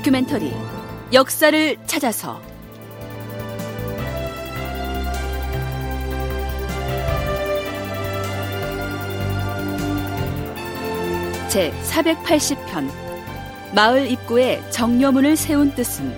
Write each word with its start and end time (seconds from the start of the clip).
다큐멘터리 0.00 0.52
역사를 1.12 1.76
찾아서. 1.86 2.40
제 11.48 11.72
480편 11.82 12.90
마을 13.74 14.10
입구에 14.10 14.62
정려문을 14.70 15.36
세운 15.36 15.74
뜻은 15.74 16.14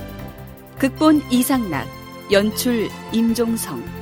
극본 0.78 1.22
이상락 1.30 1.88
연출 2.30 2.88
임종성 3.12 4.01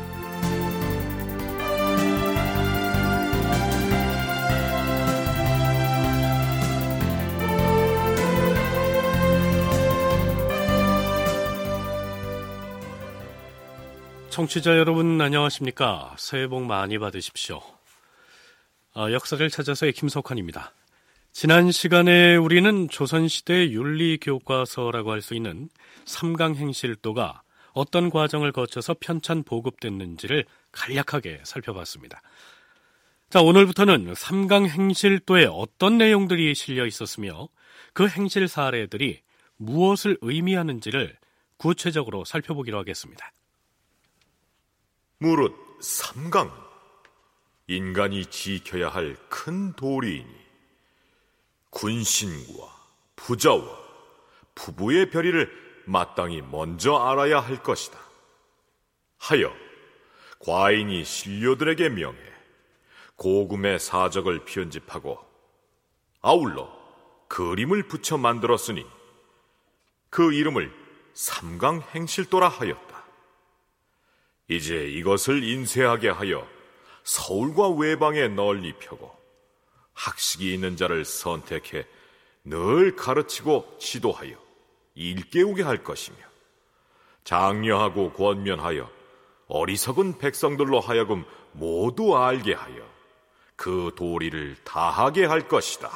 청취자 14.41 14.79
여러분 14.79 15.21
안녕하십니까? 15.21 16.15
새해 16.17 16.47
복 16.47 16.63
많이 16.63 16.99
받으십시오. 16.99 17.61
아, 18.95 19.13
역사를 19.13 19.51
찾아서의 19.51 19.93
김석환입니다. 19.93 20.73
지난 21.31 21.71
시간에 21.71 22.37
우리는 22.37 22.89
조선시대 22.89 23.69
윤리교과서라고 23.71 25.13
할 25.13 25.21
수 25.21 25.35
있는 25.35 25.69
삼강행실도가 26.07 27.43
어떤 27.75 28.09
과정을 28.09 28.53
거쳐서 28.53 28.97
편찬 28.99 29.43
보급됐는지를 29.43 30.47
간략하게 30.73 31.41
살펴봤습니다. 31.45 32.23
자, 33.29 33.43
오늘부터는 33.43 34.15
삼강행실도에 34.15 35.49
어떤 35.51 35.99
내용들이 35.99 36.55
실려 36.55 36.87
있었으며 36.87 37.49
그 37.93 38.09
행실 38.09 38.49
사례들이 38.49 39.21
무엇을 39.59 40.17
의미하는지를 40.23 41.19
구체적으로 41.59 42.25
살펴보기로 42.25 42.79
하겠습니다. 42.79 43.33
무릇 45.23 45.55
삼강 45.83 46.51
인간이 47.67 48.25
지켜야 48.27 48.89
할 48.89 49.17
큰 49.29 49.75
도리이니 49.75 50.35
군신과 51.69 52.67
부자와 53.17 53.63
부부의 54.55 55.11
별의를 55.11 55.51
마땅히 55.85 56.41
먼저 56.41 56.97
알아야 56.97 57.41
할 57.41 57.63
것이다. 57.63 57.99
하여 59.19 59.53
과인이 60.39 61.05
신료들에게 61.05 61.91
명해 61.91 62.19
고금의 63.17 63.79
사적을 63.79 64.47
편집하고 64.47 65.19
아울러 66.23 66.73
그림을 67.29 67.89
붙여 67.89 68.17
만들었으니 68.17 68.87
그 70.09 70.33
이름을 70.33 70.73
삼강행실도라 71.13 72.49
하였다. 72.49 72.90
이제 74.51 74.89
이것을 74.89 75.45
인쇄하게 75.45 76.09
하여 76.09 76.47
서울과 77.05 77.69
외방에 77.69 78.27
널리 78.27 78.73
펴고 78.73 79.17
학식이 79.95 80.53
있는 80.53 80.77
자를 80.77 81.05
선택해 81.05 81.87
늘 82.45 82.97
가르치고 82.97 83.77
지도하여 83.79 84.37
일깨우게 84.97 85.63
할 85.63 85.85
것이며 85.85 86.19
장려하고 87.23 88.13
권면하여 88.13 88.91
어리석은 89.47 90.19
백성들로 90.19 90.81
하여금 90.81 91.25
모두 91.53 92.17
알게 92.17 92.55
하여 92.55 92.91
그 93.55 93.93
도리를 93.97 94.57
다하게 94.65 95.27
할 95.27 95.47
것이다. 95.47 95.91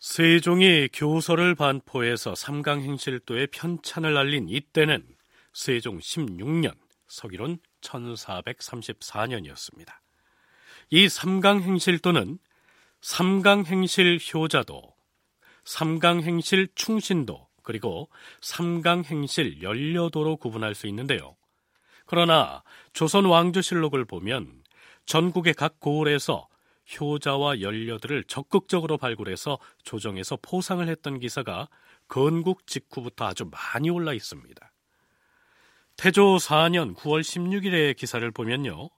세종이 0.00 0.88
교서를 0.92 1.54
반포해서 1.54 2.34
삼강행실도의 2.34 3.48
편찬을 3.48 4.16
알린 4.16 4.48
이때는 4.48 5.06
세종 5.52 5.98
16년 5.98 6.74
서기론 7.08 7.58
1434년이었습니다. 7.80 9.92
이 10.90 11.08
삼강행실도는 11.08 12.38
삼강행실 13.00 14.18
효자도, 14.32 14.94
삼강행실 15.64 16.68
충신도, 16.74 17.48
그리고 17.62 18.08
삼강행실 18.40 19.62
연려도로 19.62 20.36
구분할 20.36 20.74
수 20.74 20.86
있는데요. 20.86 21.36
그러나 22.06 22.62
조선 22.94 23.26
왕조실록을 23.26 24.06
보면 24.06 24.62
전국의 25.04 25.52
각 25.54 25.78
고을에서 25.78 26.48
효자와 26.98 27.60
연려들을 27.60 28.24
적극적으로 28.24 28.96
발굴해서 28.96 29.58
조정해서 29.82 30.38
포상을 30.40 30.88
했던 30.88 31.18
기사가 31.18 31.68
건국 32.08 32.66
직후부터 32.66 33.26
아주 33.26 33.44
많이 33.50 33.90
올라 33.90 34.14
있습니다. 34.14 34.67
태조 35.98 36.36
4년 36.36 36.94
9월 36.94 37.22
16일의 37.22 37.96
기사를 37.96 38.30
보면요. 38.30 38.88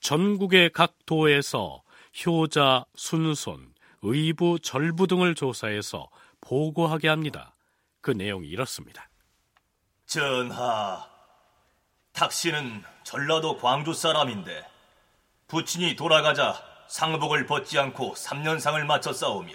전국의 0.00 0.70
각 0.70 0.94
도에서 1.04 1.82
효자, 2.24 2.86
순손, 2.96 3.74
의부, 4.00 4.58
절부 4.58 5.06
등을 5.06 5.34
조사해서 5.34 6.08
보고하게 6.40 7.08
합니다. 7.08 7.54
그 8.00 8.12
내용이 8.12 8.48
이렇습니다. 8.48 9.10
전하, 10.06 11.06
탁씨는 12.14 12.82
전라도 13.04 13.58
광주 13.58 13.92
사람인데 13.92 14.66
부친이 15.48 15.96
돌아가자 15.96 16.62
상복을 16.86 17.44
벗지 17.44 17.78
않고 17.78 18.14
3년상을 18.14 18.82
마쳐 18.86 19.12
싸우며 19.12 19.52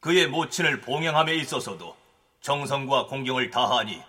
그의 0.00 0.26
모친을 0.26 0.82
봉양함에 0.82 1.34
있어서도 1.36 1.96
정성과 2.42 3.06
공경을 3.06 3.50
다하니 3.50 4.02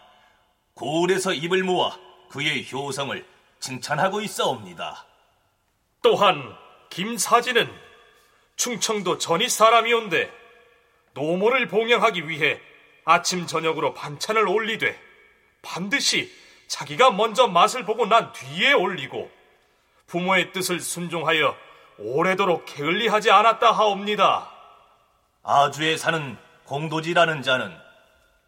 고을에서 0.78 1.34
입을 1.34 1.64
모아 1.64 1.98
그의 2.30 2.72
효성을 2.72 3.26
칭찬하고 3.60 4.22
있어옵니다. 4.22 5.06
또한 6.02 6.56
김사진은 6.90 7.70
충청도 8.56 9.18
전이 9.18 9.50
사람이온데 9.50 10.32
노모를 11.14 11.68
봉양하기 11.68 12.30
위해 12.30 12.62
아침 13.06 13.48
저녁으로 13.48 13.94
반찬을 13.94 14.48
올리되 14.48 15.00
반드시 15.62 16.32
자기가 16.68 17.12
먼저 17.12 17.48
맛을 17.48 17.84
보고 17.84 18.06
난 18.06 18.32
뒤에 18.34 18.74
올리고 18.74 19.32
부모의 20.06 20.52
뜻을 20.52 20.80
순종하여 20.80 21.58
오래도록 21.98 22.66
게을리하지 22.66 23.32
않았다 23.32 23.72
하옵니다. 23.72 24.52
아주에 25.44 25.98
사는 25.98 26.38
공도지라는 26.66 27.42
자는 27.42 27.87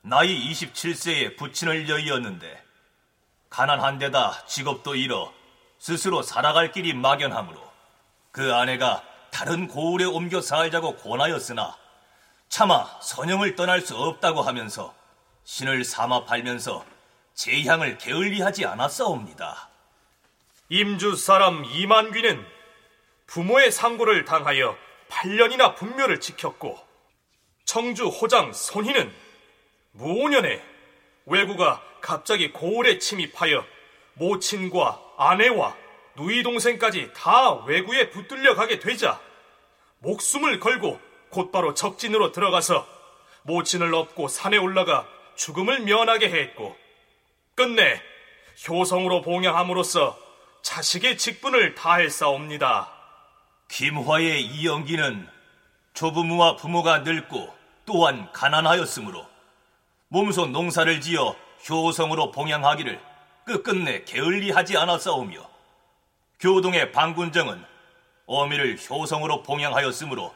나이 0.02 0.50
27세에 0.52 1.38
부친을 1.38 1.90
여의었는데 1.90 2.64
가난한 3.50 4.00
데다 4.00 4.46
직업도 4.46 4.96
잃어 4.96 5.34
스스로 5.78 6.22
살아갈 6.22 6.72
길이 6.72 6.94
막연하므로 6.94 7.60
그 8.32 8.54
아내가 8.54 9.04
다른 9.32 9.68
고을에 9.68 10.06
옮겨 10.06 10.42
살자고 10.42 10.98
권하였으나 10.98 11.78
차마 12.48 12.86
선영을 13.02 13.56
떠날 13.56 13.82
수 13.82 13.96
없다고 13.98 14.42
하면서 14.42 14.94
신을 15.44 15.84
삼아 15.84 16.26
팔면서 16.26 16.86
재향을 17.34 17.98
게을리하지 17.98 18.66
않았사옵니다. 18.66 19.70
임주 20.70 21.16
사람 21.16 21.66
이만귀는 21.66 22.46
부모의 23.28 23.72
상고를 23.72 24.26
당하여 24.26 24.76
8년이나 25.10 25.76
분묘를 25.76 26.20
지켰고 26.20 26.78
청주 27.66 28.08
호장 28.08 28.54
손희는 28.54 29.29
무오년에 29.92 30.62
외구가 31.26 31.82
갑자기 32.02 32.52
고을에 32.52 33.00
침입하여 33.00 33.66
모친과 34.16 35.02
아내와 35.18 35.76
누이 36.16 36.44
동생까지 36.44 37.12
다 37.16 37.54
외구에 37.66 38.10
붙들려 38.10 38.56
가게 38.56 38.80
되자 38.80 39.20
목숨을 40.00 40.60
걸고 40.60 41.00
곧바로 41.30 41.74
적진으로 41.74 42.32
들어가서 42.32 42.88
모친을 43.44 43.94
업고 43.94 44.28
산에 44.28 44.58
올라가 44.58 45.08
죽음을 45.36 45.82
면하게 45.82 46.30
했고 46.30 46.76
끝내 47.56 48.02
효성으로 48.68 49.22
봉양함으로써 49.22 50.18
자식의 50.62 51.18
직분을 51.18 51.76
다했사옵니다. 51.76 52.92
김화의 53.70 54.42
이영기는 54.44 55.30
조부모와 55.94 56.58
부모가 56.58 57.00
늙고 57.00 57.54
또한 57.86 58.30
가난하였으므로 58.34 59.29
몸소 60.12 60.48
농사를 60.48 61.02
지어 61.02 61.36
효성으로 61.70 62.32
봉양하기를 62.32 63.00
끝끝내 63.46 64.04
게을리하지 64.06 64.76
않았사오며 64.76 65.48
교동의 66.40 66.92
방군정은 66.92 67.64
어미를 68.26 68.78
효성으로 68.78 69.44
봉양하였으므로 69.44 70.34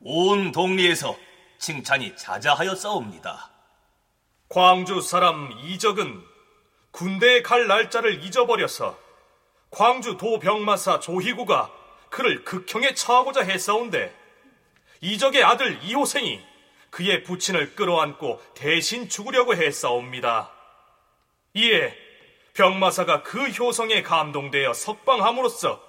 온 0.00 0.52
동리에서 0.52 1.16
칭찬이 1.58 2.16
자자하였사옵니다. 2.16 3.50
광주 4.48 5.00
사람 5.00 5.50
이적은 5.64 6.22
군대에 6.92 7.42
갈 7.42 7.66
날짜를 7.66 8.22
잊어버려서 8.22 8.96
광주 9.70 10.16
도병마사 10.16 11.00
조희구가 11.00 11.72
그를 12.08 12.44
극형에 12.44 12.94
처하고자 12.94 13.42
했사온데 13.42 14.14
이적의 15.00 15.42
아들 15.42 15.82
이호생이 15.82 16.40
그의 16.98 17.22
부친을 17.22 17.76
끌어안고 17.76 18.42
대신 18.54 19.08
죽으려고 19.08 19.54
했사옵니다. 19.54 20.50
이에 21.54 21.96
병마사가 22.54 23.22
그 23.22 23.46
효성에 23.46 24.02
감동되어 24.02 24.72
석방함으로써 24.74 25.80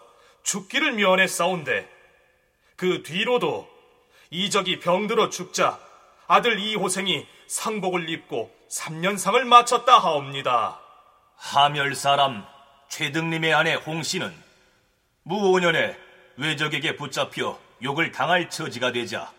죽기를 0.43 0.91
면했사온데 0.91 1.89
그 2.75 3.01
뒤로도 3.01 3.67
이적이 4.29 4.81
병들어 4.81 5.31
죽자 5.31 5.79
아들 6.27 6.59
이호생이 6.59 7.25
상복을 7.47 8.07
입고 8.07 8.55
3년상을 8.69 9.43
마쳤다 9.45 9.97
하옵니다. 9.97 10.79
하멸 11.37 11.95
사람 11.95 12.45
최등림의 12.89 13.51
아내 13.51 13.73
홍씨는 13.73 14.31
무오년에 15.23 15.97
외적에게 16.37 16.97
붙잡혀 16.97 17.59
욕을 17.81 18.11
당할 18.11 18.51
처지가 18.51 18.91
되자 18.91 19.38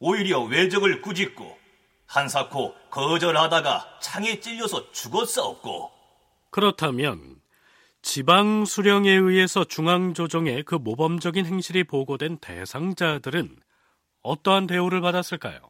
오히려 0.00 0.42
외적을 0.42 1.02
꾸짖고 1.02 1.58
한사코 2.06 2.74
거절하다가 2.90 4.00
창에 4.00 4.40
찔려서 4.40 4.90
죽었사옵고 4.90 5.92
그렇다면 6.50 7.40
지방 8.02 8.64
수령에 8.64 9.10
의해서 9.10 9.64
중앙 9.64 10.14
조정의 10.14 10.64
그 10.64 10.74
모범적인 10.74 11.44
행실이 11.44 11.84
보고된 11.84 12.38
대상자들은 12.38 13.56
어떠한 14.22 14.66
대우를 14.66 15.02
받았을까요? 15.02 15.60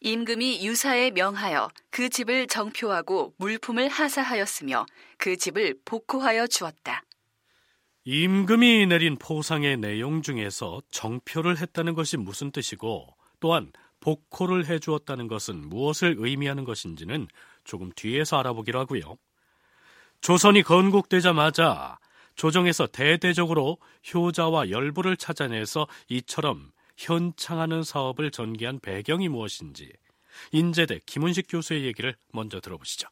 임금이 0.00 0.64
유사에 0.64 1.10
명하여 1.10 1.70
그 1.90 2.08
집을 2.08 2.46
정표하고 2.46 3.34
물품을 3.38 3.88
하사하였으며 3.88 4.86
그 5.18 5.36
집을 5.36 5.78
복호하여 5.84 6.46
주었다. 6.46 7.02
임금이 8.04 8.86
내린 8.86 9.16
포상의 9.16 9.76
내용 9.76 10.22
중에서 10.22 10.80
정표를 10.90 11.58
했다는 11.58 11.94
것이 11.94 12.16
무슨 12.16 12.50
뜻이고 12.50 13.06
또한 13.40 13.72
복호를 14.00 14.66
해주었다는 14.66 15.28
것은 15.28 15.68
무엇을 15.68 16.16
의미하는 16.18 16.64
것인지는 16.64 17.28
조금 17.64 17.90
뒤에서 17.94 18.38
알아보기로 18.38 18.78
하고요. 18.80 19.16
조선이 20.20 20.62
건국되자마자 20.62 21.98
조정에서 22.34 22.86
대대적으로 22.86 23.78
효자와 24.14 24.70
열부를 24.70 25.16
찾아내서 25.16 25.86
이처럼 26.08 26.70
현창하는 26.96 27.82
사업을 27.82 28.30
전개한 28.30 28.80
배경이 28.80 29.28
무엇인지 29.28 29.92
인제대 30.52 31.00
김은식 31.06 31.46
교수의 31.48 31.84
얘기를 31.84 32.14
먼저 32.32 32.60
들어보시죠. 32.60 33.08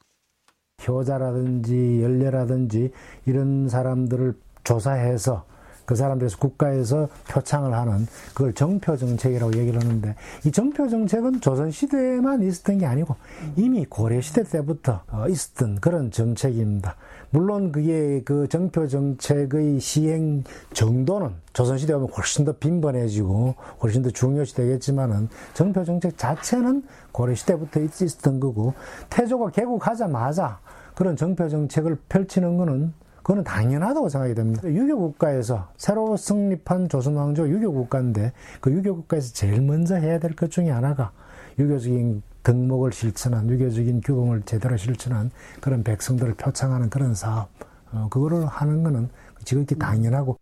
효자라든지 0.86 2.02
연례라든지 2.02 2.90
이런 3.26 3.68
사람들을 3.68 4.34
조사해서 4.64 5.44
그 5.88 5.94
사람들에서 5.94 6.36
국가에서 6.36 7.08
표창을 7.30 7.72
하는 7.72 8.06
그걸 8.34 8.52
정표 8.52 8.94
정책이라고 8.94 9.54
얘기를 9.56 9.80
하는데 9.80 10.14
이 10.44 10.52
정표 10.52 10.86
정책은 10.86 11.40
조선 11.40 11.70
시대에만 11.70 12.42
있었던 12.42 12.76
게 12.76 12.84
아니고 12.84 13.16
이미 13.56 13.86
고려 13.86 14.20
시대 14.20 14.42
때부터 14.42 15.00
어, 15.10 15.26
있었던 15.30 15.76
그런 15.76 16.10
정책입니다. 16.10 16.94
물론 17.30 17.72
그게 17.72 18.20
그 18.22 18.46
정표 18.48 18.86
정책의 18.86 19.80
시행 19.80 20.44
정도는 20.74 21.30
조선 21.54 21.78
시대 21.78 21.94
오면 21.94 22.10
훨씬 22.10 22.44
더 22.44 22.52
빈번해지고 22.52 23.54
훨씬 23.82 24.02
더 24.02 24.10
중요시 24.10 24.56
되겠지만은 24.56 25.30
정표 25.54 25.84
정책 25.84 26.18
자체는 26.18 26.82
고려 27.12 27.34
시대부터 27.34 27.80
있었던 27.80 28.40
거고 28.40 28.74
태조가 29.08 29.52
개국하자마자 29.52 30.60
그런 30.94 31.16
정표 31.16 31.48
정책을 31.48 31.96
펼치는 32.10 32.58
거는 32.58 32.92
그거는 33.28 33.44
당연하다고 33.44 34.08
생각이 34.08 34.34
됩니다. 34.34 34.62
유교 34.64 34.96
국가에서 34.96 35.70
새로 35.76 36.16
성립한 36.16 36.88
조선 36.88 37.14
왕조 37.14 37.46
유교 37.46 37.70
국가인데 37.74 38.32
그 38.62 38.72
유교 38.72 38.96
국가에서 38.96 39.34
제일 39.34 39.60
먼저 39.60 39.96
해야 39.96 40.18
될 40.18 40.34
것 40.34 40.50
중에 40.50 40.70
하나가 40.70 41.12
유교적인 41.58 42.22
덕목을 42.42 42.90
실천한 42.90 43.50
유교적인 43.50 44.00
규범을 44.00 44.44
제대로 44.46 44.78
실천한 44.78 45.30
그런 45.60 45.84
백성들을 45.84 46.36
표창하는 46.36 46.88
그런 46.88 47.14
사업 47.14 47.50
어, 47.92 48.08
그거를 48.08 48.46
하는 48.46 48.82
거는 48.82 49.10
지극히 49.44 49.78
당연하고 49.78 50.38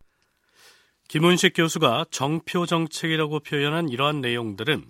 김은식 1.08 1.54
교수가 1.56 2.06
정표 2.12 2.66
정책이라고 2.66 3.40
표현한 3.40 3.88
이러한 3.88 4.20
내용들은 4.20 4.84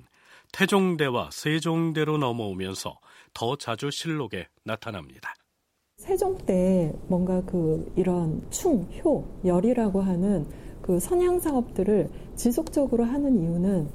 태종대와 0.53 1.31
세종대로 1.33 2.19
넘어오면서 2.19 2.99
더 3.33 3.57
자주 3.57 3.91
실록에 3.91 4.49
나타납니다. 4.65 5.33
세종 6.07 6.37
때 6.39 6.95
뭔가 7.09 7.43
그 7.47 7.91
이런 7.97 8.43
충, 8.51 8.87
효, 9.05 9.25
열이라고 9.45 10.01
하는 10.01 10.47
그 10.81 11.01
선양 11.01 11.41
사업들을 11.41 12.09
지속적으로 12.37 13.05
하는 13.05 13.41
이유는 13.41 13.89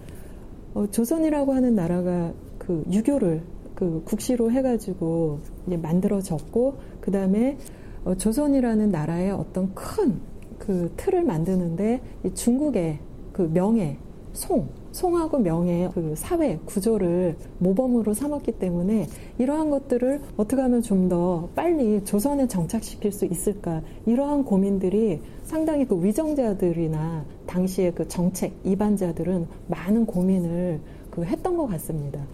어, 0.73 0.87
조선이라고 0.91 1.53
하는 1.53 1.75
나라가 1.75 2.33
그 2.57 2.83
유교를 2.91 3.41
그 3.75 4.01
국시로 4.05 4.51
해가지고 4.51 5.39
만들어졌고 5.65 6.75
그 6.99 7.11
다음에 7.11 7.57
어, 8.03 8.15
조선이라는 8.15 8.89
나라의 8.89 9.31
어떤 9.31 9.73
큰 9.73 10.31
그 10.61 10.93
틀을 10.95 11.23
만드는데 11.23 11.99
중국의 12.35 12.99
그 13.33 13.49
명예, 13.51 13.97
송, 14.33 14.69
송하고 14.91 15.39
명예 15.39 15.89
그 15.93 16.15
사회 16.15 16.57
구조를 16.65 17.38
모범으로 17.59 18.13
삼았기 18.13 18.53
때문에 18.53 19.07
이러한 19.38 19.69
것들을 19.69 20.21
어떻게 20.38 20.61
하면 20.61 20.81
좀 20.81 21.01
더 21.11 21.49
빨리 21.55 22.05
조선에 22.05 22.47
정착시킬 22.47 23.11
수 23.11 23.25
있을까 23.25 23.81
이러한 24.05 24.45
고민들이 24.45 25.19
상당히 25.43 25.85
그 25.85 26.01
위정자들이나 26.01 27.25
당시의 27.47 27.95
그 27.95 28.07
정책 28.07 28.53
이반자들은 28.63 29.47
많은 29.67 30.05
고민을 30.05 30.79
그 31.09 31.25
했던 31.25 31.57
것 31.57 31.67
같습니다. 31.67 32.25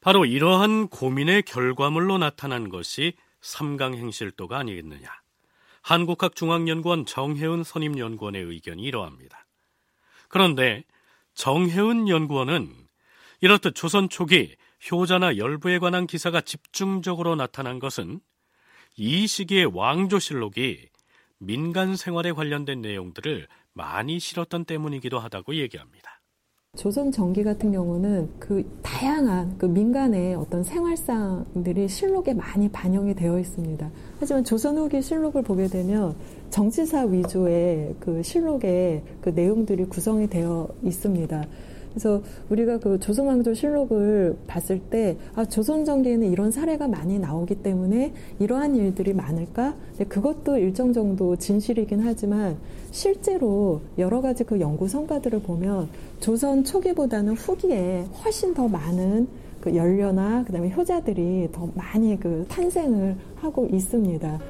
바로 0.00 0.24
이러한 0.24 0.88
고민의 0.88 1.42
결과물로 1.42 2.18
나타난 2.18 2.68
것이 2.68 3.12
삼강행실도가 3.42 4.58
아니겠느냐. 4.58 5.08
한국학중앙연구원 5.82 7.06
정혜은 7.06 7.62
선임연구원의 7.62 8.42
의견이 8.42 8.82
이러합니다. 8.82 9.46
그런데 10.28 10.82
정혜은 11.34 12.08
연구원은 12.08 12.72
이렇듯 13.40 13.74
조선 13.74 14.08
초기 14.08 14.56
효자나 14.90 15.36
열부에 15.36 15.78
관한 15.78 16.06
기사가 16.06 16.40
집중적으로 16.40 17.34
나타난 17.36 17.78
것은 17.78 18.20
이 18.96 19.26
시기의 19.26 19.66
왕조실록이 19.66 20.88
민간 21.38 21.96
생활에 21.96 22.32
관련된 22.32 22.80
내용들을 22.80 23.48
많이 23.72 24.18
실었던 24.20 24.64
때문이기도 24.64 25.18
하다고 25.18 25.56
얘기합니다. 25.56 26.13
조선 26.74 27.12
전기 27.12 27.44
같은 27.44 27.70
경우는 27.70 28.28
그 28.38 28.64
다양한 28.82 29.54
그 29.58 29.66
민간의 29.66 30.34
어떤 30.34 30.64
생활상들이 30.64 31.88
실록에 31.88 32.34
많이 32.34 32.68
반영이 32.68 33.14
되어 33.14 33.38
있습니다. 33.38 33.90
하지만 34.18 34.44
조선 34.44 34.76
후기 34.76 35.00
실록을 35.00 35.42
보게 35.42 35.68
되면 35.68 36.14
정치사 36.50 37.04
위주의 37.04 37.94
그 38.00 38.22
실록에 38.22 39.02
그 39.20 39.30
내용들이 39.30 39.84
구성이 39.86 40.28
되어 40.28 40.68
있습니다. 40.82 41.44
그래서 41.94 42.20
우리가 42.50 42.78
그 42.78 42.98
조선왕조 42.98 43.54
실록을 43.54 44.36
봤을 44.48 44.80
때, 44.80 45.16
아, 45.36 45.44
조선 45.44 45.84
전기에는 45.84 46.30
이런 46.30 46.50
사례가 46.50 46.88
많이 46.88 47.20
나오기 47.20 47.62
때문에 47.62 48.12
이러한 48.40 48.74
일들이 48.74 49.14
많을까? 49.14 49.74
그것도 50.08 50.58
일정 50.58 50.92
정도 50.92 51.36
진실이긴 51.36 52.00
하지만 52.00 52.56
실제로 52.90 53.80
여러 53.96 54.20
가지 54.20 54.42
그 54.42 54.60
연구 54.60 54.88
성과들을 54.88 55.42
보면 55.42 55.88
조선 56.18 56.64
초기보다는 56.64 57.34
후기에 57.34 58.06
훨씬 58.24 58.54
더 58.54 58.66
많은 58.66 59.28
그 59.60 59.74
연료나 59.74 60.44
그다음에 60.44 60.70
효자들이 60.70 61.48
더 61.52 61.68
많이 61.74 62.18
그 62.18 62.44
탄생을 62.48 63.16
하고 63.36 63.66
있습니다. 63.72 64.40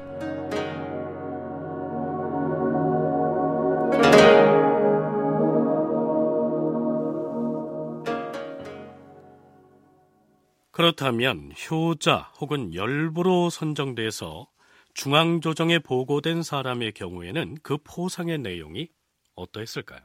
그렇다면 10.79 11.51
효자 11.71 12.31
혹은 12.41 12.73
열부로 12.73 13.49
선정돼서 13.49 14.47
중앙조정에 14.93 15.79
보고된 15.79 16.43
사람의 16.43 16.91
경우에는 16.91 17.55
그 17.63 17.77
포상의 17.81 18.39
내용이 18.39 18.89
어떠했을까요? 19.37 20.01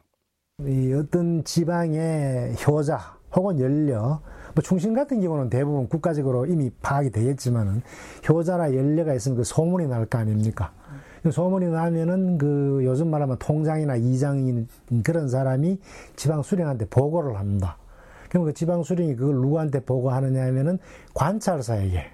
이 0.64 0.92
어떤 0.92 1.42
지방의 1.42 2.54
효자 2.64 3.18
혹은 3.34 3.58
연려, 3.58 4.22
뭐 4.54 4.62
충신 4.62 4.94
같은 4.94 5.20
경우는 5.20 5.50
대부분 5.50 5.88
국가적으로 5.88 6.46
이미 6.46 6.70
파악이 6.82 7.10
되겠지만은 7.10 7.82
효자나 8.28 8.72
연려가 8.72 9.12
있으면 9.14 9.38
그 9.38 9.42
소문이 9.44 9.88
날 9.88 10.06
거 10.06 10.18
아닙니까? 10.18 10.72
그 11.24 11.32
소문이 11.32 11.66
나면은 11.66 12.38
그 12.38 12.80
요즘 12.84 13.10
말하면 13.10 13.38
통장이나 13.40 13.96
이장인 13.96 14.68
그런 15.02 15.28
사람이 15.28 15.78
지방 16.14 16.42
수령한테 16.44 16.86
보고를 16.86 17.40
합니다. 17.40 17.76
그럼 18.30 18.44
그 18.46 18.54
지방 18.54 18.82
수령이 18.82 19.16
그걸 19.16 19.34
누구한테 19.34 19.80
보고하느냐 19.80 20.42
하면은 20.46 20.78
관찰사에게 21.14 22.04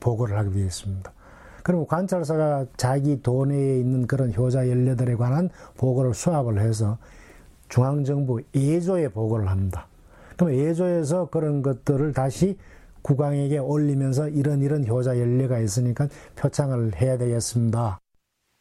보고를 0.00 0.36
하게 0.36 0.50
되어 0.50 0.64
있습니다. 0.64 1.12
그럼 1.62 1.86
관찰사가 1.86 2.66
자기 2.76 3.22
돈에 3.22 3.54
있는 3.78 4.06
그런 4.06 4.34
효자 4.34 4.68
연료들에 4.68 5.16
관한 5.16 5.50
보고를 5.76 6.14
수합을 6.14 6.60
해서 6.60 6.98
중앙정부 7.68 8.42
예조에 8.54 9.08
보고를 9.08 9.48
합니다. 9.48 9.86
그럼 10.36 10.54
예조에서 10.54 11.26
그런 11.26 11.62
것들을 11.62 12.12
다시 12.12 12.56
국왕에게 13.02 13.58
올리면서 13.58 14.28
이런 14.30 14.62
이런 14.62 14.86
효자 14.86 15.18
연례가 15.18 15.58
있으니까 15.58 16.08
표창을 16.36 17.00
해야 17.00 17.18
되겠습니다. 17.18 18.00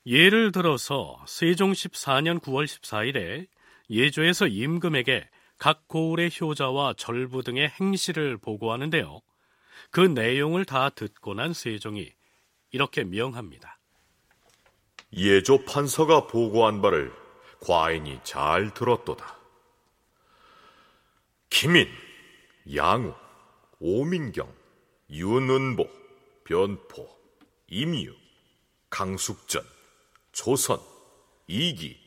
예를 0.06 0.52
들어서 0.52 1.18
세종 1.28 1.72
14년 1.72 2.40
9월 2.40 2.66
14일에 2.66 3.48
예조에서 3.90 4.48
임금에게 4.48 5.24
각 5.58 5.88
고을의 5.88 6.32
효자와 6.40 6.96
절부 6.98 7.44
등의 7.44 7.70
행실을 7.70 8.38
보고하는데요. 8.38 9.22
그 9.92 10.02
내용을 10.02 10.66
다 10.66 10.90
듣고 10.90 11.34
난 11.34 11.54
세종이 11.54 12.12
이렇게 12.72 13.04
명합니다. 13.04 13.80
예조 15.14 15.64
판서가 15.66 16.28
보고한 16.28 16.82
바를 16.82 17.14
과인이 17.62 18.20
잘 18.24 18.74
들었도다. 18.74 19.38
김인, 21.50 21.88
양우, 22.76 23.14
오민경, 23.80 24.54
윤은보, 25.10 25.88
변포, 26.44 27.08
임유, 27.68 28.14
강숙전, 28.90 29.64
조선, 30.32 30.80
이기, 31.48 31.98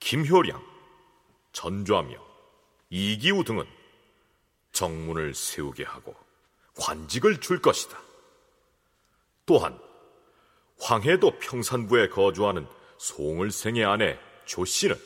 김효량, 0.00 0.62
전좌명, 1.52 2.33
이기우 2.90 3.44
등은 3.44 3.64
정문을 4.72 5.34
세우게 5.34 5.84
하고 5.84 6.14
관직을 6.76 7.40
줄 7.40 7.60
것이다. 7.62 7.98
또한 9.46 9.78
황해도 10.80 11.38
평산부에 11.38 12.08
거주하는 12.08 12.66
송을생의 12.98 13.84
아내 13.84 14.18
조 14.44 14.64
씨는 14.64 14.96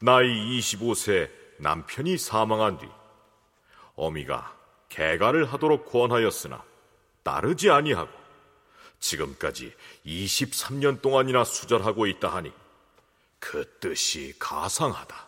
나이 0.00 0.26
25세 0.58 1.30
남편이 1.58 2.18
사망한 2.18 2.78
뒤 2.78 2.88
어미가 3.96 4.56
개가를 4.88 5.52
하도록 5.52 5.90
권하였으나 5.90 6.64
따르지 7.22 7.70
아니하고 7.70 8.10
지금까지 9.00 9.74
23년 10.06 11.02
동안이나 11.02 11.44
수절하고 11.44 12.06
있다 12.06 12.28
하니 12.28 12.52
그 13.38 13.78
뜻이 13.80 14.34
가상하다. 14.38 15.27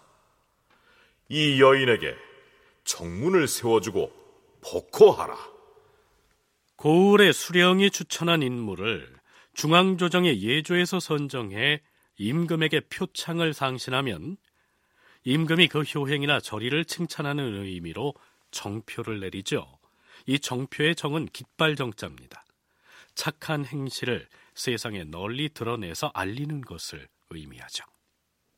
이 1.33 1.61
여인에게 1.61 2.17
정문을 2.83 3.47
세워주고 3.47 4.13
복호하라. 4.63 5.37
고을의 6.75 7.33
수령이 7.33 7.93
추천한 7.93 8.43
인물을 8.43 9.15
중앙조정의 9.55 10.43
예조에서 10.43 10.99
선정해 10.99 11.83
임금에게 12.19 12.81
표창을 12.81 13.55
상신하면 13.55 14.39
임금이 15.23 15.69
그 15.69 15.83
효행이나 15.83 16.41
절의를 16.41 16.85
칭찬하는 16.85 17.63
의미로 17.65 18.13
정표를 18.51 19.21
내리죠. 19.21 19.79
이 20.27 20.41
정표의 20.41 20.97
정은 20.97 21.27
깃발 21.33 21.77
정자입니다. 21.77 22.45
착한 23.15 23.65
행실을 23.65 24.27
세상에 24.55 25.05
널리 25.05 25.49
드러내서 25.49 26.11
알리는 26.13 26.61
것을 26.63 27.07
의미하죠. 27.31 27.85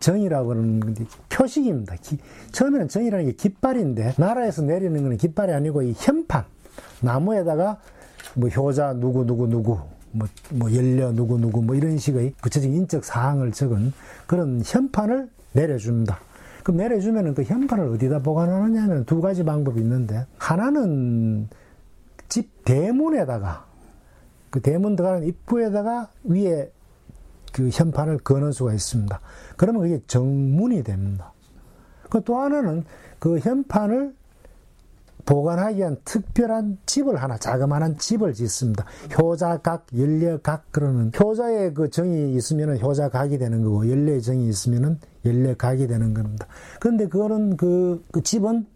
정이라고 0.02 0.50
하는 0.50 0.80
건 0.80 0.94
표식입니다. 1.30 1.96
기, 2.02 2.18
처음에는 2.50 2.88
정이라는 2.88 3.26
게 3.26 3.32
깃발인데 3.32 4.14
나라에서 4.18 4.62
내리는 4.62 5.02
것은 5.02 5.16
깃발이 5.16 5.52
아니고 5.52 5.82
이 5.82 5.94
현판 5.96 6.44
나무에다가 7.00 7.78
뭐 8.34 8.48
효자 8.48 8.94
누구 8.94 9.24
누구 9.24 9.48
누구 9.48 9.78
뭐, 10.10 10.28
뭐 10.50 10.74
연려 10.74 11.12
누구 11.12 11.38
누구 11.38 11.62
뭐 11.62 11.74
이런 11.74 11.96
식의 11.96 12.34
구체적인 12.42 12.76
인적 12.76 13.04
사항을 13.04 13.52
적은 13.52 13.92
그런 14.26 14.60
현판을 14.64 15.30
내려줍니다. 15.52 16.18
그럼 16.62 16.76
내려주면은 16.78 17.34
그 17.34 17.42
현판을 17.42 17.88
어디다 17.94 18.20
보관하느냐는 18.20 19.04
두 19.04 19.20
가지 19.20 19.44
방법이 19.44 19.80
있는데 19.80 20.26
하나는 20.38 21.48
집 22.28 22.64
대문에다가 22.64 23.66
그 24.50 24.60
대문 24.60 24.96
들어가는 24.96 25.26
입구에다가 25.26 26.10
위에 26.24 26.70
그 27.52 27.68
현판을 27.70 28.18
거는 28.18 28.52
수가 28.52 28.72
있습니다. 28.72 29.20
그러면 29.56 29.82
그게 29.82 30.00
정문이 30.06 30.82
됩니다. 30.82 31.32
그또 32.10 32.38
하나는 32.38 32.84
그 33.18 33.38
현판을 33.38 34.14
보관하기 35.24 35.78
위한 35.78 35.96
특별한 36.04 36.78
집을 36.84 37.22
하나, 37.22 37.38
자그마한 37.38 37.98
집을 37.98 38.34
짓습니다. 38.34 38.84
효자각, 39.16 39.86
연례각, 39.96 40.72
그러는, 40.72 41.12
효자의 41.18 41.74
그 41.74 41.90
정이 41.90 42.34
있으면 42.34 42.80
효자각이 42.80 43.38
되는 43.38 43.62
거고, 43.62 43.88
연례의 43.88 44.20
정이 44.20 44.48
있으면 44.48 44.98
연례각이 45.24 45.86
되는 45.86 46.12
겁니다. 46.12 46.46
그런데 46.80 47.06
그거는 47.06 47.56
그, 47.56 48.04
그 48.10 48.22
집은 48.22 48.66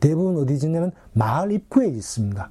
대부분 0.00 0.40
어디 0.40 0.58
짓냐면 0.58 0.92
마을 1.12 1.50
입구에 1.50 1.88
있습니다. 1.88 2.50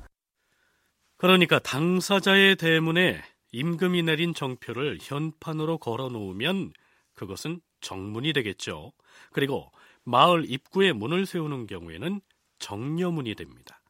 그러니까 1.18 1.60
당사자의 1.60 2.58
대문에 2.58 3.16
임금이 3.58 4.04
내린 4.04 4.36
정표를 4.36 5.00
현판으로 5.02 5.80
걸어 5.80 6.10
놓으면 6.10 6.74
그것은 7.16 7.60
정문이 7.82 8.32
되겠죠. 8.34 8.94
그리고 9.32 9.72
마을 10.04 10.46
입구에 10.48 10.94
문을 10.94 11.26
세우는 11.26 11.66
경우에는 11.66 12.22
정려문이 12.60 13.34
됩니다. 13.34 13.82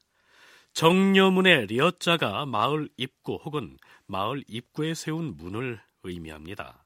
정려문의 0.71 1.65
리어자가 1.67 2.45
마을 2.45 2.87
입구 2.95 3.35
혹은 3.43 3.77
마을 4.05 4.41
입구에 4.47 4.93
세운 4.93 5.35
문을 5.35 5.81
의미합니다. 6.03 6.85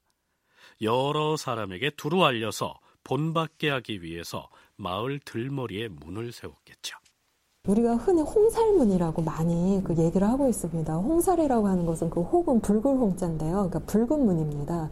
여러 0.82 1.38
사람에게 1.38 1.92
두루 1.92 2.26
알려서 2.26 2.80
본받게 3.04 3.70
하기 3.70 4.02
위해서 4.02 4.50
마을 4.76 5.20
들머리에 5.20 5.88
문을 5.90 6.32
세웠겠죠. 6.32 6.98
우리가 7.68 7.94
흔히 7.96 8.24
홍살문이라고 8.24 9.22
많이 9.22 9.82
그 9.84 9.96
얘기를 9.96 10.28
하고 10.28 10.48
있습니다. 10.48 10.96
홍살이라고 10.96 11.68
하는 11.68 11.86
것은 11.86 12.10
그 12.10 12.20
혹은 12.22 12.60
붉은 12.60 12.98
홍자인데요. 12.98 13.52
그러니까 13.52 13.80
붉은 13.86 14.26
문입니다. 14.26 14.90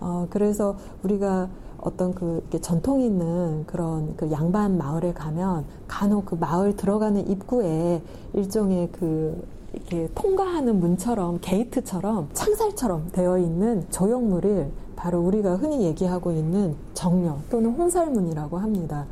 어, 0.00 0.26
그래서 0.28 0.76
우리가 1.02 1.48
어떤 1.78 2.14
그 2.14 2.46
전통 2.60 3.00
있는 3.00 3.64
그런 3.66 4.14
그 4.18 4.30
양반 4.30 4.76
마을에 4.76 5.14
가면 5.14 5.64
간혹 5.88 6.26
그 6.26 6.34
마을 6.34 6.76
들어가는 6.76 7.26
입구에 7.26 8.02
일종의 8.34 8.90
그 8.92 9.42
이렇게 9.72 10.10
통과하는 10.14 10.78
문처럼 10.78 11.38
게이트처럼 11.40 12.28
창살처럼 12.34 13.12
되어 13.12 13.38
있는 13.38 13.86
조형물을 13.88 14.70
바로 14.94 15.20
우리가 15.20 15.56
흔히 15.56 15.84
얘기하고 15.84 16.32
있는 16.32 16.76
정려 16.92 17.38
또는 17.48 17.70
홍살문이라고 17.70 18.58
합니다. 18.58 19.06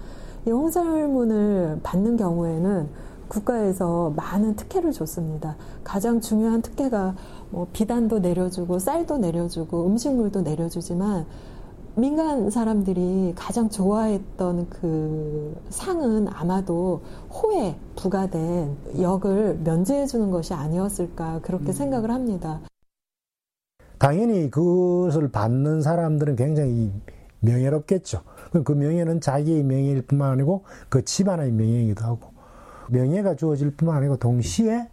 이 0.47 0.51
홍살문을 0.51 1.81
받는 1.83 2.17
경우에는 2.17 2.89
국가에서 3.29 4.13
많은 4.17 4.57
특혜를 4.57 4.93
줬습니다. 4.93 5.57
가장 5.85 6.21
중요한 6.21 6.63
특혜가 6.63 7.15
뭐 7.51 7.67
비단도 7.73 8.21
내려주고 8.21 8.79
쌀도 8.79 9.19
내려주고 9.19 9.87
음식물도 9.87 10.43
내려주지만 10.43 11.27
민간 11.95 12.49
사람들이 12.49 13.35
가장 13.37 13.69
좋아했던 13.69 14.71
그 14.71 15.61
상은 15.69 16.29
아마도 16.29 17.03
호에 17.31 17.77
부과된 17.97 18.77
역을 19.01 19.61
면제해 19.65 20.07
주는 20.07 20.31
것이 20.31 20.55
아니었을까 20.55 21.41
그렇게 21.43 21.67
음. 21.67 21.73
생각을 21.73 22.11
합니다. 22.13 22.61
당연히 23.99 24.49
그것을 24.49 25.33
받는 25.33 25.83
사람들은 25.83 26.37
굉장히 26.37 26.93
명예롭겠죠. 27.41 28.21
그 28.65 28.73
명예는 28.73 29.21
자기의 29.21 29.63
명예일 29.63 30.03
뿐만 30.03 30.31
아니고 30.33 30.65
그 30.89 31.05
집안의 31.05 31.53
명예이기도 31.53 32.05
하고 32.05 32.33
명예가 32.91 33.37
주어질 33.37 33.71
뿐만 33.73 33.97
아니고 33.97 34.17
동시에 34.17 34.89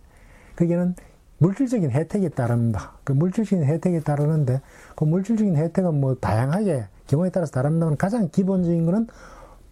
그게는 0.55 0.95
물질적인 1.37 1.91
혜택이 1.91 2.29
따릅니다. 2.29 2.93
그 3.03 3.11
물질적인 3.11 3.65
혜택이 3.65 4.01
따르는데 4.01 4.61
그 4.95 5.03
물질적인 5.03 5.55
혜택은 5.55 5.99
뭐 5.99 6.15
다양하게 6.15 6.87
경우에 7.07 7.29
따라서 7.29 7.51
다릅니다만 7.51 7.97
가장 7.97 8.29
기본적인 8.29 8.85
것은 8.85 9.07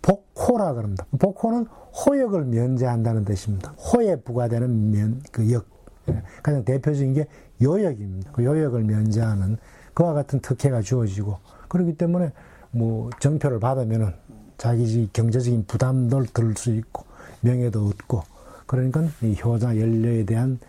복호라 0.01 0.73
그럽니다. 0.73 1.05
복호는 1.17 1.65
호역을 1.65 2.45
면제한다는 2.45 3.23
뜻입니다. 3.23 3.71
호에 3.71 4.17
부과되는 4.17 4.91
면, 4.91 5.21
그 5.31 5.51
역. 5.51 5.65
예, 6.09 6.21
가장 6.41 6.65
대표적인 6.65 7.13
게 7.13 7.27
요역입니다. 7.61 8.31
그 8.33 8.43
요역을 8.43 8.83
면제하는 8.83 9.57
그와 9.93 10.13
같은 10.13 10.39
특혜가 10.41 10.81
주어지고 10.81 11.37
그렇기 11.69 11.97
때문에 11.97 12.31
뭐 12.74 13.10
정표를 13.20 13.60
받으면은 13.60 14.13
자기 14.58 15.10
경제적인 15.13 15.65
부담도 15.68 16.24
들 16.34 16.56
수 16.56 16.74
있고 16.75 17.06
명예도 17.42 17.88
얻고 17.88 18.24
그러니까 18.65 19.01
이 19.22 19.36
효자 19.42 19.77
연료에 19.77 20.25
대한 20.25 20.60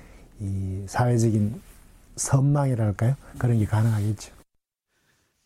이 0.40 0.84
사회적인 0.86 1.60
선망이랄까요 2.16 3.16
그런 3.38 3.58
게 3.58 3.64
가능하겠죠. 3.64 4.32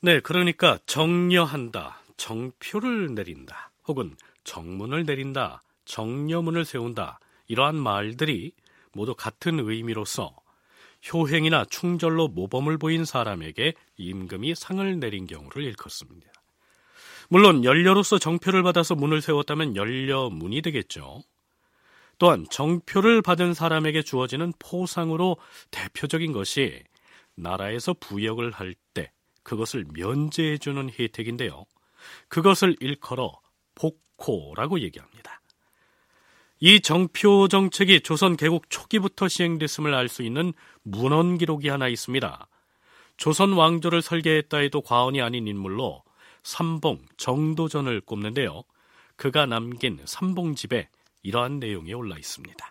네, 0.01 0.21
그러니까 0.21 0.79
정려한다, 0.87 2.01
정표를 2.17 3.15
내린다, 3.15 3.73
혹은 3.87 4.17
정문을 4.45 5.05
내린다, 5.05 5.63
정려문을 5.85 6.65
세운다 6.65 7.19
이러한 7.49 7.77
말들이 7.77 8.53
모두 8.93 9.15
같은 9.15 9.59
의미로서 9.59 10.35
효행이나 11.13 11.65
충절로 11.67 12.29
모범을 12.29 12.79
보인 12.79 13.05
사람에게 13.05 13.75
임금이 13.97 14.55
상을 14.55 14.99
내린 15.01 15.27
경우를 15.27 15.65
일컫습니다. 15.65 16.38
물론 17.29 17.65
연료로서 17.65 18.19
정표를 18.19 18.63
받아서 18.63 18.95
문을 18.95 19.21
세웠다면 19.21 19.77
연료문이 19.77 20.63
되겠죠. 20.63 21.23
또한 22.19 22.47
정표를 22.51 23.23
받은 23.23 23.55
사람에게 23.55 24.03
주어지는 24.03 24.53
포상으로 24.59 25.37
대표적인 25.71 26.33
것이 26.33 26.83
나라에서 27.35 27.95
부역을 27.95 28.51
할 28.51 28.75
때 28.95 29.13
그것을 29.45 29.87
면제해주는 29.95 30.91
혜택인데요. 30.99 31.65
그것을 32.29 32.77
일컬어 32.81 33.41
복호라고 33.75 34.81
얘기합니다. 34.81 35.41
이 36.61 36.81
정표 36.81 37.47
정책이 37.49 38.01
조선 38.01 38.37
개국 38.37 38.69
초기부터 38.69 39.29
시행됐음을 39.29 39.95
알 39.95 40.09
수 40.09 40.23
있는 40.23 40.53
문헌 40.83 41.39
기록이 41.39 41.69
하나 41.69 41.87
있습니다. 41.89 42.49
조선 43.17 43.53
왕조를 43.53 44.03
설계했다 44.03 44.59
해도 44.59 44.81
과언이 44.81 45.23
아닌 45.23 45.47
인물로 45.47 46.03
삼봉 46.43 47.07
정도전을 47.17 48.01
꼽는데요. 48.03 48.63
그가 49.17 49.47
남긴 49.47 50.01
삼봉집에 50.05 50.89
이러한 51.23 51.59
내용이 51.59 51.93
올라 51.95 52.17
있습니다. 52.17 52.71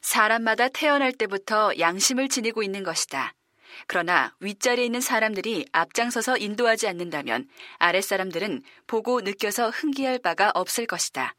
사람마다 0.00 0.68
태어날 0.68 1.12
때부터 1.12 1.72
양심을 1.78 2.28
지니고 2.28 2.62
있는 2.62 2.82
것이다. 2.82 3.34
그러나 3.86 4.34
윗자리에 4.40 4.84
있는 4.84 5.00
사람들이 5.00 5.66
앞장서서 5.72 6.36
인도하지 6.36 6.88
않는다면 6.88 7.48
아랫사람들은 7.78 8.62
보고 8.86 9.20
느껴서 9.20 9.70
흥기할 9.70 10.18
바가 10.18 10.50
없을 10.54 10.86
것이다. 10.86 11.34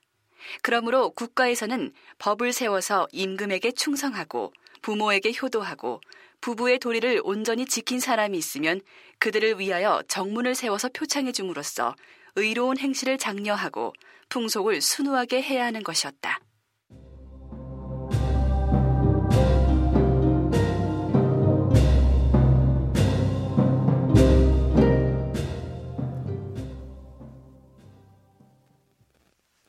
그러므로 0.61 1.11
국가에서는 1.11 1.93
법을 2.19 2.53
세워서 2.53 3.07
임금에게 3.11 3.71
충성하고 3.71 4.53
부모에게 4.81 5.33
효도하고 5.41 6.01
부부의 6.43 6.79
도리를 6.79 7.21
온전히 7.23 7.65
지킨 7.65 8.01
사람이 8.01 8.37
있으면 8.37 8.81
그들을 9.19 9.59
위하여 9.59 10.03
정문을 10.09 10.55
세워서 10.55 10.89
표창해 10.89 11.31
줌으로써 11.31 11.95
의로운 12.35 12.77
행실을 12.77 13.17
장려하고 13.17 13.93
풍속을 14.27 14.81
순우하게 14.81 15.41
해야 15.41 15.63
하는 15.63 15.83
것이었다. 15.83 16.41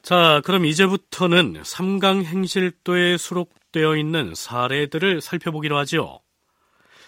자, 0.03 0.43
그럼 0.45 0.67
이제부터는 0.67 1.63
삼강 1.65 2.25
행실도에 2.25 3.17
수록되어 3.17 3.97
있는 3.97 4.35
사례들을 4.35 5.21
살펴보기로 5.21 5.79
하지요. 5.79 6.24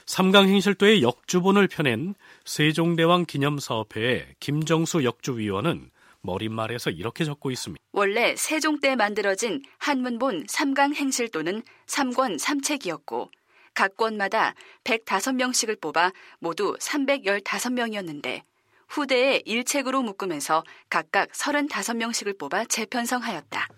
삼강 0.06 0.48
행실도의 0.48 1.02
역주본을 1.02 1.66
펴낸 1.66 2.14
세종대왕 2.44 3.26
기념사업회의 3.26 4.26
김정수 4.38 5.04
역주위원은 5.04 5.90
머릿말에서 6.20 6.90
이렇게 6.90 7.25
적고 7.25 7.50
있습니다. 7.50 7.82
원래 7.92 8.34
세종 8.36 8.80
때 8.80 8.94
만들어진 8.96 9.62
한문본 9.78 10.46
삼강 10.48 10.94
행실도는 10.94 11.62
3권 11.86 12.38
3책이었고 12.38 13.28
각 13.75 13.96
권마다 13.96 14.54
105명씩을 14.84 15.80
뽑아 15.80 16.12
모두 16.38 16.76
315명이었는데 16.80 18.42
후대에 18.88 19.42
일책으로 19.44 20.02
묶으면서 20.02 20.62
각각 20.88 21.30
35명씩을 21.32 22.38
뽑아 22.38 22.64
재편성하였다. 22.66 23.68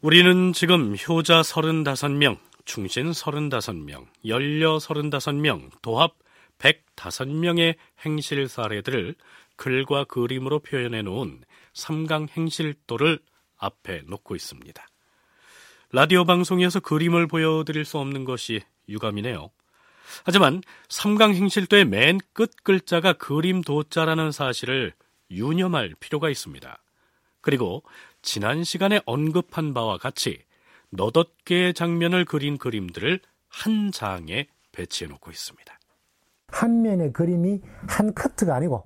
우리는 0.00 0.52
지금 0.52 0.94
효자 0.96 1.40
35명, 1.40 2.38
충신 2.66 3.12
35명, 3.12 4.06
연려 4.26 4.76
35명, 4.76 5.70
도합 5.80 6.14
105명의 6.58 7.76
행실 8.04 8.48
사례들을 8.48 9.14
글과 9.56 10.04
그림으로 10.04 10.58
표현해 10.58 11.00
놓은 11.02 11.42
삼강 11.72 12.28
행실도를 12.36 13.20
앞에 13.56 14.02
놓고 14.06 14.36
있습니다. 14.36 14.86
라디오 15.92 16.24
방송에서 16.24 16.80
그림을 16.80 17.26
보여드릴 17.26 17.84
수 17.84 17.98
없는 17.98 18.24
것이 18.24 18.60
유감이네요. 18.88 19.50
하지만 20.24 20.62
삼강 20.88 21.34
행실도의 21.34 21.84
맨 21.86 22.18
끝 22.34 22.50
글자가 22.62 23.14
그림 23.14 23.62
도자라는 23.62 24.32
사실을 24.32 24.92
유념할 25.30 25.94
필요가 26.00 26.28
있습니다. 26.28 26.78
그리고 27.40 27.82
지난 28.22 28.64
시간에 28.64 29.00
언급한 29.06 29.72
바와 29.72 29.98
같이 29.98 30.42
개의 31.44 31.74
장면을 31.74 32.24
그린 32.24 32.58
그림들을 32.58 33.20
한 33.48 33.90
장에 33.92 34.48
배치해 34.72 35.08
놓고 35.08 35.30
있습니다. 35.30 35.78
한 36.48 36.82
면의 36.82 37.12
그림이 37.12 37.60
한 37.88 38.14
커트가 38.14 38.54
아니고 38.54 38.84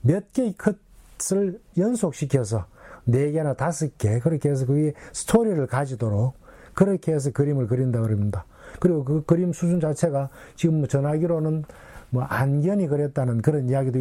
몇 0.00 0.32
개의 0.32 0.54
컷을 0.56 1.60
연속시켜서 1.76 2.66
네 3.04 3.32
개나 3.32 3.54
다섯 3.54 3.96
개 3.98 4.18
그렇게 4.18 4.50
해서 4.50 4.66
그게 4.66 4.92
스토리를 5.12 5.66
가지도록 5.66 6.38
그렇게 6.74 7.12
해서 7.12 7.30
그림을 7.30 7.66
그린다 7.66 8.00
그럽니다. 8.00 8.44
그리고 8.80 9.04
그 9.04 9.24
그림 9.24 9.52
수준 9.52 9.80
자체가 9.80 10.30
지금 10.56 10.78
뭐 10.78 10.86
전하기로는 10.88 11.64
뭐 12.10 12.22
안견이 12.22 12.86
그렸다는 12.86 13.42
그런 13.42 13.68
이야기도 13.68 13.98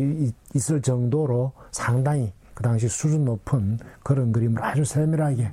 있을 0.53 0.81
정도로 0.81 1.53
상당히 1.71 2.33
그 2.53 2.63
당시 2.63 2.87
수준 2.87 3.25
높은 3.25 3.79
그런 4.03 4.31
그림을 4.31 4.63
아주 4.63 4.85
세밀하게 4.85 5.51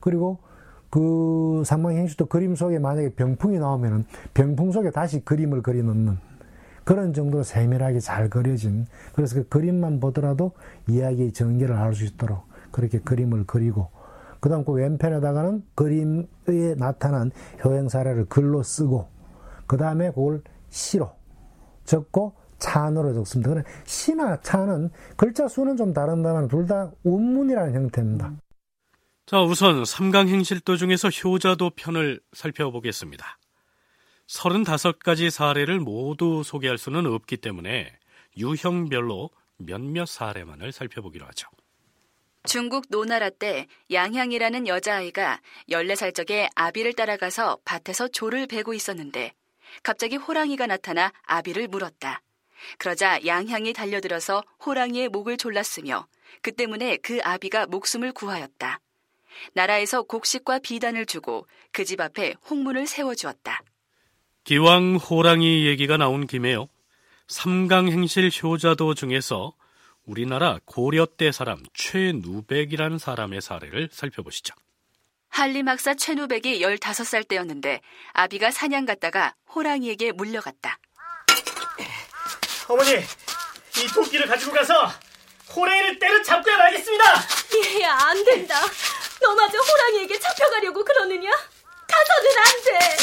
그리고 0.00 0.40
그 0.92 1.62
상망행시도 1.64 2.26
그림 2.26 2.54
속에 2.54 2.78
만약에 2.78 3.14
병풍이 3.14 3.58
나오면은 3.58 4.04
병풍 4.34 4.72
속에 4.72 4.90
다시 4.90 5.24
그림을 5.24 5.62
그리놓는 5.62 6.18
그런 6.84 7.14
정도로 7.14 7.44
세밀하게 7.44 8.00
잘 8.00 8.28
그려진 8.28 8.86
그래서 9.14 9.36
그 9.36 9.48
그림만 9.48 10.00
보더라도 10.00 10.52
이야기의 10.88 11.32
전개를 11.32 11.74
알 11.76 11.94
수 11.94 12.04
있도록 12.04 12.42
그렇게 12.70 12.98
그림을 12.98 13.44
그리고 13.46 13.88
그 14.40 14.50
다음 14.50 14.66
그 14.66 14.72
왼편에다가는 14.72 15.62
그림에 15.74 16.74
나타난 16.76 17.30
효행 17.64 17.88
사례를 17.88 18.26
글로 18.26 18.62
쓰고 18.62 19.06
그 19.66 19.78
다음에 19.78 20.10
그걸 20.10 20.42
시로 20.68 21.10
적고 21.84 22.34
찬으로 22.58 23.14
적습니다. 23.14 23.50
그래 23.50 23.62
시나 23.84 24.38
찬은 24.42 24.90
글자 25.16 25.48
수는 25.48 25.78
좀 25.78 25.94
다른다만 25.94 26.48
둘 26.48 26.66
다 26.66 26.90
운문이라는 27.02 27.74
형태입니다. 27.74 28.32
자, 29.32 29.40
우선 29.40 29.86
삼강행실도 29.86 30.76
중에서 30.76 31.08
효자도 31.08 31.70
편을 31.70 32.20
살펴보겠습니다. 32.34 33.38
35가지 34.26 35.30
사례를 35.30 35.80
모두 35.80 36.42
소개할 36.44 36.76
수는 36.76 37.06
없기 37.06 37.38
때문에 37.38 37.98
유형별로 38.36 39.30
몇몇 39.56 40.04
사례만을 40.04 40.72
살펴보기로 40.72 41.24
하죠. 41.28 41.48
중국 42.44 42.84
노나라 42.90 43.30
때 43.30 43.68
양향이라는 43.90 44.68
여자아이가 44.68 45.40
14살 45.70 46.14
적에 46.14 46.50
아비를 46.54 46.92
따라가서 46.92 47.56
밭에서 47.64 48.08
조를 48.08 48.46
베고 48.46 48.74
있었는데 48.74 49.32
갑자기 49.82 50.16
호랑이가 50.16 50.66
나타나 50.66 51.10
아비를 51.22 51.68
물었다. 51.68 52.20
그러자 52.76 53.24
양향이 53.24 53.72
달려들어서 53.72 54.42
호랑이의 54.66 55.08
목을 55.08 55.38
졸랐으며 55.38 56.06
그 56.42 56.52
때문에 56.52 56.98
그 56.98 57.20
아비가 57.24 57.64
목숨을 57.64 58.12
구하였다. 58.12 58.78
나라에서 59.54 60.02
곡식과 60.02 60.60
비단을 60.60 61.06
주고 61.06 61.46
그 61.72 61.84
집 61.84 62.00
앞에 62.00 62.34
홍문을 62.50 62.86
세워주었다. 62.86 63.60
기왕 64.44 64.96
호랑이 64.96 65.66
얘기가 65.66 65.96
나온 65.96 66.26
김에요. 66.26 66.68
삼강행실 67.28 68.30
효자도 68.42 68.94
중에서 68.94 69.54
우리나라 70.04 70.58
고려 70.64 71.06
때 71.06 71.30
사람 71.32 71.62
최누백이라는 71.74 72.98
사람의 72.98 73.40
사례를 73.40 73.88
살펴보시죠. 73.92 74.54
한림 75.28 75.68
학사 75.68 75.94
최누백이 75.94 76.60
15살 76.60 77.26
때였는데 77.26 77.80
아비가 78.12 78.50
사냥 78.50 78.84
갔다가 78.84 79.34
호랑이에게 79.54 80.12
물려갔다. 80.12 80.78
어머니, 82.68 82.90
이 82.96 83.86
도끼를 83.94 84.26
가지고 84.26 84.52
가서 84.52 84.90
호랑이를 85.54 85.98
때려잡고야 85.98 86.56
말겠습니다. 86.58 87.04
얘야, 87.78 87.92
안 87.92 88.24
된다. 88.24 88.54
너마저 89.22 89.58
호랑이에게 89.58 90.18
잡혀가려고 90.18 90.84
그러느냐? 90.84 91.30
가서는 91.30 92.38
안 92.38 92.62
돼. 92.64 92.96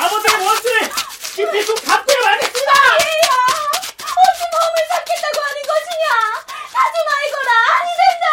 아버지의 0.00 0.46
원수를 0.46 0.80
깊이 1.34 1.66
좀 1.66 1.76
갚고야 1.76 2.20
말겠습니다. 2.20 2.72
얘야, 2.72 3.32
어찌 4.00 4.42
몸을 4.52 4.76
삭겠다고 4.88 5.40
하는 5.40 5.62
것이냐? 5.62 6.06
가지 6.72 6.96
말거라, 7.10 7.50
아니 7.74 7.90
된다. 8.00 8.26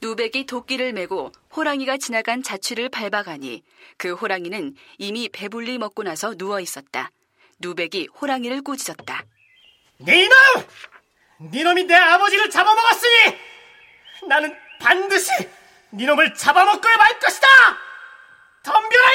누백이 0.00 0.46
도끼를 0.46 0.92
메고 0.94 1.30
호랑이가 1.54 1.98
지나간 1.98 2.42
자취를 2.42 2.88
밟아가니 2.88 3.62
그 3.98 4.14
호랑이는 4.14 4.74
이미 4.98 5.28
배불리 5.28 5.76
먹고 5.78 6.02
나서 6.02 6.34
누워 6.34 6.60
있었다. 6.60 7.10
누백이 7.58 8.08
호랑이를 8.20 8.62
꾸짖었다. 8.62 9.24
네놈! 9.98 10.30
네놈이 11.52 11.84
내 11.84 11.94
아버지를 11.94 12.48
잡아먹었으니 12.48 13.36
나는 14.28 14.56
반드시 14.80 15.30
네놈을 15.90 16.34
잡아먹고야 16.34 16.96
말 16.96 17.18
것이다! 17.18 17.46
덤벼라 18.62 19.06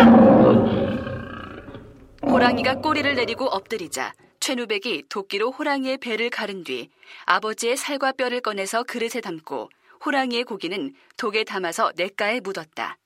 이놈! 0.00 0.22
호랑이가 2.22 2.76
꼬리를 2.76 3.14
내리고 3.14 3.46
엎드리자 3.46 4.12
최누백이 4.40 5.04
도끼로 5.08 5.52
호랑이의 5.52 5.98
배를 5.98 6.30
가른 6.30 6.64
뒤 6.64 6.90
아버지의 7.26 7.76
살과 7.76 8.12
뼈를 8.12 8.40
꺼내서 8.40 8.82
그릇에 8.82 9.20
담고 9.22 9.70
호랑이의 10.04 10.44
고기는 10.44 10.94
독에 11.16 11.44
담아서 11.44 11.92
냇가에 11.96 12.40
묻었다. 12.40 12.98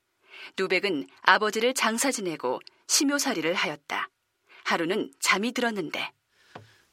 누백은 0.59 1.07
아버지를 1.23 1.75
장사 1.75 2.11
지내고 2.11 2.61
심요살이를 2.87 3.53
하였다. 3.53 4.09
하루는 4.65 5.13
잠이 5.21 5.53
들었는데 5.53 6.11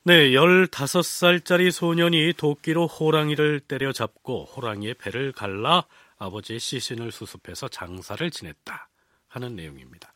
네, 0.05 0.31
15살짜리 0.31 1.71
소년이 1.71 2.33
도끼로 2.35 2.87
호랑이를 2.87 3.61
때려잡고 3.61 4.43
호랑이의 4.53 4.95
배를 4.95 5.31
갈라 5.31 5.85
아버지의 6.17 6.59
시신을 6.59 7.13
수습해서 7.13 7.69
장사를 7.69 8.29
지냈다 8.29 8.89
하는 9.29 9.55
내용입니다. 9.55 10.11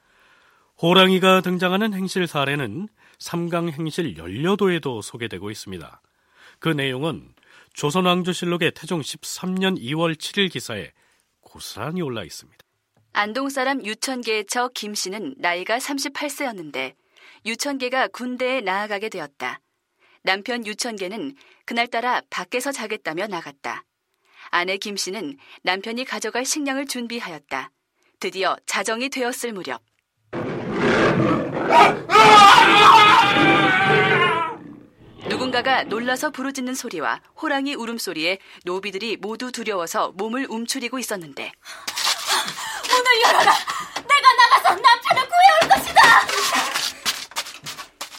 호랑이가 0.82 1.40
등장하는 1.40 1.94
행실 1.94 2.28
사례는 2.28 2.90
삼강 3.20 3.70
행실 3.70 4.18
연려도에도 4.18 5.02
소개되고 5.02 5.52
있습니다. 5.52 6.02
그 6.60 6.68
내용은 6.68 7.34
조선왕조실록의 7.74 8.74
태종 8.76 9.00
13년 9.00 9.80
2월 9.80 10.18
7일 10.18 10.52
기사에 10.52 10.92
고스란히 11.40 12.02
올라 12.02 12.26
있습니다. 12.26 12.58
안동 13.14 13.48
사람 13.48 13.86
유천계의 13.86 14.48
저김 14.48 14.96
씨는 14.96 15.36
나이가 15.38 15.78
38세였는데 15.78 16.94
유천계가 17.46 18.10
군대에 18.10 18.60
나아가게 18.60 19.08
되었다. 19.08 19.62
남편 20.28 20.66
유천계는 20.68 21.36
그날따라 21.64 22.22
밖에서 22.30 22.74
자겠다며 22.74 23.28
나갔다. 23.28 23.86
아내 24.50 24.76
김 24.76 24.98
씨는 24.98 25.38
남편이 25.64 26.04
가져갈 26.04 26.44
식량을 26.44 26.86
준비하였다. 26.86 27.72
드디어 28.20 28.58
자정이 28.66 29.08
되었을 29.08 29.54
무렵. 29.54 29.82
누군가가 35.30 35.84
놀라서 35.84 36.30
부르짖는 36.32 36.76
소리와 36.76 37.22
호랑이 37.42 37.76
울음소리에 37.76 38.40
노비들이 38.66 39.16
모두 39.16 39.54
두려워서 39.54 40.12
몸을 40.12 40.48
움츠리고 40.50 41.00
있었는데 41.00 41.54
문을 42.90 43.22
열어라! 43.22 43.54
내가 43.96 44.34
나가서 44.34 44.76
남편을 44.76 45.30
구해올 45.30 45.70
것이다! 45.70 46.02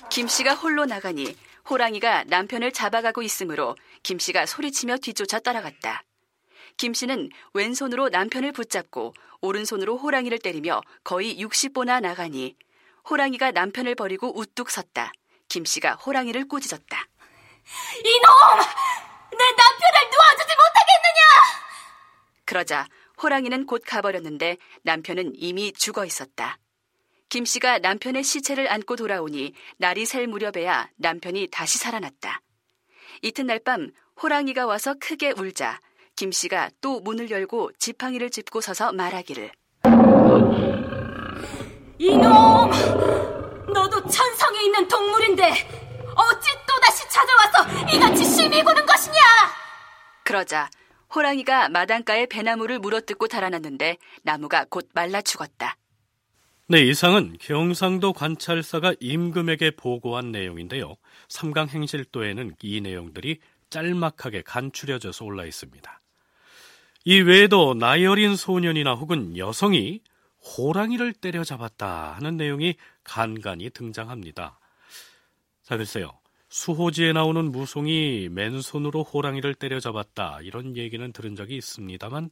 김 0.08 0.26
씨가 0.26 0.54
홀로 0.54 0.86
나가니 0.86 1.36
호랑이가 1.68 2.24
남편을 2.24 2.72
잡아가고 2.72 3.22
있으므로 3.22 3.76
김 4.02 4.18
씨가 4.18 4.46
소리치며 4.46 4.98
뒤쫓아 4.98 5.38
따라갔다. 5.38 6.02
김 6.76 6.94
씨는 6.94 7.30
왼손으로 7.54 8.08
남편을 8.08 8.52
붙잡고 8.52 9.12
오른손으로 9.40 9.98
호랑이를 9.98 10.38
때리며 10.38 10.80
거의 11.04 11.38
60보나 11.38 12.00
나가니 12.00 12.56
호랑이가 13.10 13.50
남편을 13.50 13.94
버리고 13.94 14.36
우뚝 14.38 14.70
섰다. 14.70 15.12
김 15.48 15.64
씨가 15.64 15.94
호랑이를 15.94 16.48
꾸짖었다. 16.48 17.06
이놈! 17.98 18.28
내 19.30 19.44
남편을 19.44 20.10
놓아주지 20.10 20.54
못하겠느냐! 20.56 21.22
그러자 22.44 22.86
호랑이는 23.22 23.66
곧 23.66 23.82
가버렸는데 23.84 24.56
남편은 24.82 25.32
이미 25.34 25.72
죽어 25.72 26.04
있었다. 26.04 26.58
김 27.28 27.44
씨가 27.44 27.78
남편의 27.80 28.24
시체를 28.24 28.70
안고 28.72 28.96
돌아오니 28.96 29.52
날이 29.76 30.06
셀 30.06 30.26
무렵에야 30.26 30.88
남편이 30.96 31.48
다시 31.50 31.78
살아났다. 31.78 32.40
이튿날 33.22 33.58
밤 33.58 33.90
호랑이가 34.22 34.66
와서 34.66 34.94
크게 34.98 35.34
울자 35.36 35.78
김 36.16 36.32
씨가 36.32 36.70
또 36.80 37.00
문을 37.00 37.30
열고 37.30 37.72
지팡이를 37.78 38.30
짚고 38.30 38.60
서서 38.60 38.92
말하기를 38.92 39.52
이놈! 41.98 42.70
너도 43.74 44.08
천성에 44.08 44.62
있는 44.62 44.88
동물인데 44.88 45.44
어찌 46.14 46.50
또다시 46.66 47.08
찾아와서 47.10 47.92
이같이 47.92 48.24
심히 48.24 48.62
구는 48.62 48.86
것이냐? 48.86 49.18
그러자 50.24 50.70
호랑이가 51.14 51.68
마당가에 51.68 52.26
배나무를 52.26 52.78
물어뜯고 52.78 53.28
달아났는데 53.28 53.98
나무가 54.22 54.64
곧 54.68 54.88
말라 54.94 55.20
죽었다. 55.20 55.76
네, 56.70 56.82
이상은 56.82 57.34
경상도 57.40 58.12
관찰사가 58.12 58.92
임금에게 59.00 59.70
보고한 59.70 60.32
내용인데요. 60.32 60.96
삼강 61.28 61.68
행실도에는 61.68 62.56
이 62.60 62.82
내용들이 62.82 63.38
짤막하게 63.70 64.42
간추려져서 64.42 65.24
올라 65.24 65.46
있습니다. 65.46 66.02
이 67.06 67.20
외에도 67.20 67.72
나이 67.72 68.04
어린 68.04 68.36
소년이나 68.36 68.92
혹은 68.92 69.38
여성이 69.38 70.02
호랑이를 70.42 71.14
때려잡았다 71.14 72.12
하는 72.16 72.36
내용이 72.36 72.74
간간히 73.02 73.70
등장합니다. 73.70 74.60
자, 75.62 75.78
글쎄요. 75.78 76.20
수호지에 76.50 77.14
나오는 77.14 77.50
무송이 77.50 78.28
맨손으로 78.30 79.04
호랑이를 79.04 79.54
때려잡았다 79.54 80.40
이런 80.42 80.76
얘기는 80.76 81.10
들은 81.14 81.34
적이 81.34 81.56
있습니다만 81.56 82.28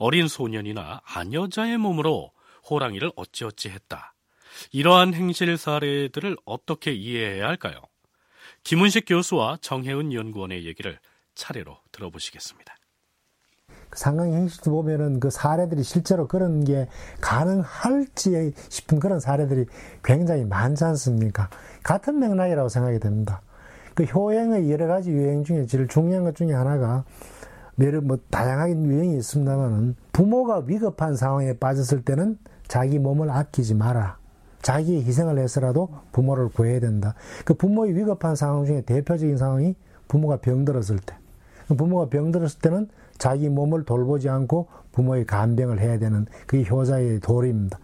어린 0.00 0.26
소년이나 0.26 1.00
아녀자의 1.04 1.78
몸으로 1.78 2.32
호랑이를 2.68 3.12
어찌어찌 3.16 3.68
했다. 3.70 4.14
이러한 4.70 5.14
행실 5.14 5.56
사례들을 5.56 6.36
어떻게 6.44 6.92
이해해야 6.92 7.46
할까요? 7.46 7.80
김은식 8.64 9.04
교수와 9.06 9.58
정혜은 9.60 10.12
연구원의 10.12 10.66
얘기를 10.66 10.98
차례로 11.34 11.76
들어보시겠습니다. 11.90 12.74
상강 13.94 14.32
행실도 14.32 14.70
보면은 14.70 15.20
그 15.20 15.30
사례들이 15.30 15.82
실제로 15.82 16.26
그런 16.26 16.64
게 16.64 16.88
가능할지 17.20 18.52
싶은 18.68 19.00
그런 19.00 19.20
사례들이 19.20 19.66
굉장히 20.02 20.44
많지 20.44 20.84
않습니까? 20.84 21.50
같은 21.82 22.18
맥락이라고 22.18 22.68
생각이 22.68 23.00
됩니다. 23.00 23.42
그 23.94 24.04
효행의 24.04 24.70
여러 24.70 24.86
가지 24.86 25.10
유행 25.10 25.44
중에 25.44 25.66
제일 25.66 25.88
중요한 25.88 26.24
것 26.24 26.34
중에 26.34 26.52
하나가 26.52 27.04
뭐 28.02 28.18
다양하게 28.30 28.72
유행이 28.72 29.18
있습니다만은 29.18 29.96
부모가 30.12 30.62
위급한 30.66 31.16
상황에 31.16 31.58
빠졌을 31.58 32.02
때는 32.02 32.38
자기 32.72 32.98
몸을 32.98 33.30
아끼지 33.30 33.74
마라. 33.74 34.16
자기 34.62 35.04
희생을 35.04 35.38
해서라도 35.38 35.90
부모를 36.10 36.48
구해야 36.48 36.80
된다. 36.80 37.14
그 37.44 37.52
부모의 37.52 37.94
위급한 37.94 38.34
상황 38.34 38.64
중에 38.64 38.80
대표적인 38.80 39.36
상황이 39.36 39.74
부모가 40.08 40.38
병들었을 40.38 40.98
때. 41.04 41.14
부모가 41.76 42.08
병들었을 42.08 42.60
때는 42.60 42.88
자기 43.18 43.50
몸을 43.50 43.84
돌보지 43.84 44.30
않고 44.30 44.68
부모의 44.92 45.26
간병을 45.26 45.80
해야 45.80 45.98
되는 45.98 46.24
그게 46.46 46.64
효자의 46.66 47.20
도리입니다. 47.20 47.78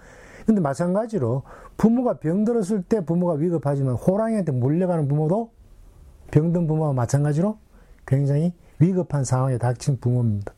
근데 0.46 0.62
마찬가지로 0.62 1.42
부모가 1.77 2.14
병들었을 2.14 2.83
때 2.85 3.05
부모가 3.05 3.35
위급하지만 3.35 3.92
호랑이한테 3.92 4.53
물려가는 4.53 5.07
부모도 5.07 5.51
병든 6.31 6.66
부모와 6.66 6.94
마찬가지로 6.94 7.59
굉장히 8.07 8.55
위급한 8.79 9.22
상황에 9.24 9.59
닥친 9.59 10.01
부모입니다. 10.01 10.55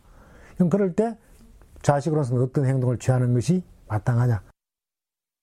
그럼 0.54 0.70
그럴 0.70 0.94
때 0.94 1.18
자식으로서는 1.82 2.44
어떤 2.44 2.66
행동을 2.66 2.96
취하는 2.96 3.34
것이 3.34 3.64
마땅하냐? 3.90 4.42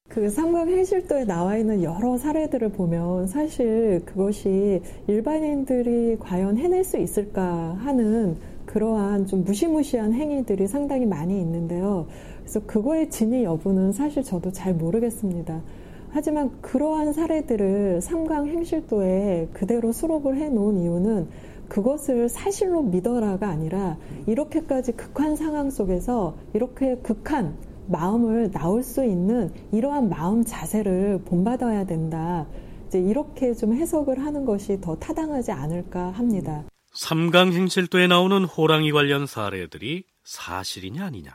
그 0.09 0.29
삼각행실도에 0.29 1.25
나와 1.25 1.57
있는 1.57 1.83
여러 1.83 2.17
사례들을 2.17 2.69
보면 2.69 3.27
사실 3.27 4.01
그것이 4.05 4.81
일반인들이 5.07 6.17
과연 6.19 6.57
해낼 6.57 6.83
수 6.85 6.97
있을까 6.97 7.75
하는 7.79 8.37
그러한 8.65 9.27
좀 9.27 9.43
무시무시한 9.43 10.13
행위들이 10.13 10.67
상당히 10.67 11.05
많이 11.05 11.39
있는데요. 11.41 12.07
그래서 12.39 12.61
그거의 12.65 13.09
진위 13.09 13.43
여부는 13.43 13.91
사실 13.91 14.23
저도 14.23 14.51
잘 14.51 14.73
모르겠습니다. 14.73 15.61
하지만 16.09 16.61
그러한 16.61 17.11
사례들을 17.11 18.01
삼강 18.01 18.47
행실도에 18.47 19.49
그대로 19.51 19.91
수록을 19.91 20.37
해 20.37 20.49
놓은 20.49 20.77
이유는 20.77 21.27
그것을 21.67 22.29
사실로 22.29 22.81
믿어라가 22.81 23.49
아니라 23.49 23.97
이렇게까지 24.25 24.93
극한 24.93 25.35
상황 25.35 25.69
속에서 25.69 26.35
이렇게 26.53 26.95
극한 26.97 27.55
마음을 27.89 28.51
나올 28.51 28.83
수 28.83 29.03
있는 29.03 29.53
이러한 29.71 30.09
마음 30.09 30.43
자세를 30.43 31.23
본받아야 31.25 31.85
된다. 31.85 32.47
이제 32.87 32.99
이렇게 32.99 33.53
좀 33.53 33.73
해석을 33.73 34.23
하는 34.23 34.45
것이 34.45 34.79
더 34.81 34.95
타당하지 34.95 35.51
않을까 35.51 36.11
합니다. 36.11 36.63
삼강행실도에 36.93 38.07
나오는 38.07 38.43
호랑이 38.43 38.91
관련 38.91 39.27
사례들이 39.27 40.03
사실이냐 40.23 41.05
아니냐. 41.05 41.33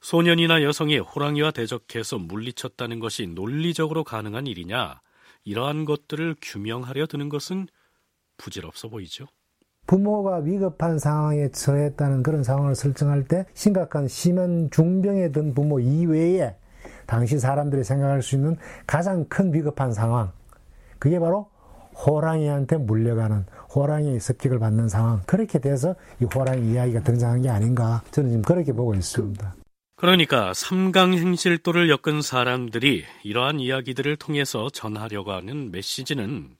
소년이나 0.00 0.62
여성이 0.62 0.98
호랑이와 0.98 1.50
대적해서 1.50 2.18
물리쳤다는 2.18 3.00
것이 3.00 3.26
논리적으로 3.26 4.04
가능한 4.04 4.46
일이냐. 4.46 5.00
이러한 5.44 5.84
것들을 5.84 6.36
규명하려 6.40 7.06
드는 7.06 7.28
것은 7.28 7.68
부질없어 8.36 8.88
보이죠. 8.88 9.26
부모가 9.88 10.36
위급한 10.36 10.98
상황에 10.98 11.48
처했다는 11.48 12.22
그런 12.22 12.44
상황을 12.44 12.74
설정할 12.74 13.24
때 13.24 13.46
심각한 13.54 14.06
심한 14.06 14.68
중병에 14.70 15.32
든 15.32 15.54
부모 15.54 15.80
이외에 15.80 16.54
당시 17.06 17.38
사람들이 17.38 17.82
생각할 17.84 18.22
수 18.22 18.36
있는 18.36 18.56
가장 18.86 19.24
큰 19.24 19.52
위급한 19.52 19.94
상황. 19.94 20.30
그게 20.98 21.18
바로 21.18 21.48
호랑이한테 22.06 22.76
물려가는 22.76 23.46
호랑이의 23.74 24.20
습격을 24.20 24.58
받는 24.58 24.90
상황. 24.90 25.22
그렇게 25.26 25.58
돼서 25.58 25.94
이 26.20 26.26
호랑이 26.26 26.70
이야기가 26.70 27.02
등장한 27.02 27.42
게 27.42 27.48
아닌가. 27.48 28.02
저는 28.10 28.28
지금 28.30 28.42
그렇게 28.42 28.74
보고 28.74 28.94
있습니다. 28.94 29.54
그러니까 29.96 30.52
삼강행실도를 30.54 31.88
엮은 31.88 32.20
사람들이 32.20 33.04
이러한 33.24 33.58
이야기들을 33.58 34.16
통해서 34.16 34.68
전하려고 34.68 35.32
하는 35.32 35.72
메시지는 35.72 36.57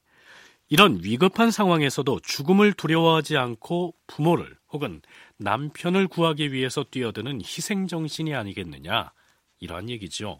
이런 0.70 1.02
위급한 1.02 1.50
상황에서도 1.50 2.20
죽음을 2.20 2.74
두려워하지 2.74 3.38
않고 3.38 3.94
부모를 4.06 4.54
혹은 4.70 5.00
남편을 5.38 6.08
구하기 6.08 6.52
위해서 6.52 6.84
뛰어드는 6.84 7.40
희생정신이 7.40 8.34
아니겠느냐 8.34 9.12
이러한 9.60 9.88
얘기죠. 9.88 10.38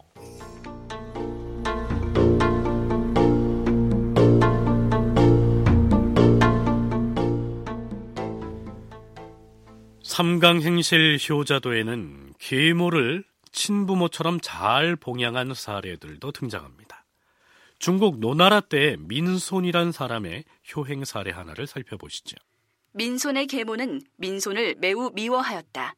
삼강행실 10.03 11.17
효자도에는 11.29 12.33
계모를 12.39 13.23
친부모처럼 13.51 14.39
잘 14.41 14.95
봉양한 14.95 15.53
사례들도 15.53 16.31
등장합니다. 16.33 16.88
중국 17.79 18.19
노나라 18.19 18.59
때 18.59 18.97
민손이란 18.99 19.93
사람의 19.93 20.43
효행 20.75 21.05
사례 21.05 21.31
하나를 21.31 21.65
살펴보시죠. 21.65 22.35
민손의 22.91 23.47
계모는 23.47 24.01
민손을 24.17 24.75
매우 24.79 25.11
미워하였다. 25.13 25.95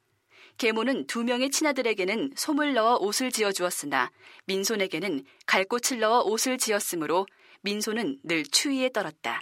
계모는 0.59 1.07
두 1.07 1.23
명의 1.23 1.49
친아들에게는 1.49 2.33
솜을 2.35 2.75
넣어 2.75 2.97
옷을 2.97 3.31
지어 3.31 3.51
주었으나 3.51 4.11
민손에게는 4.45 5.25
갈꽃을 5.47 5.99
넣어 5.99 6.21
옷을 6.21 6.59
지었으므로 6.59 7.25
민손은 7.61 8.19
늘 8.23 8.43
추위에 8.43 8.89
떨었다. 8.89 9.41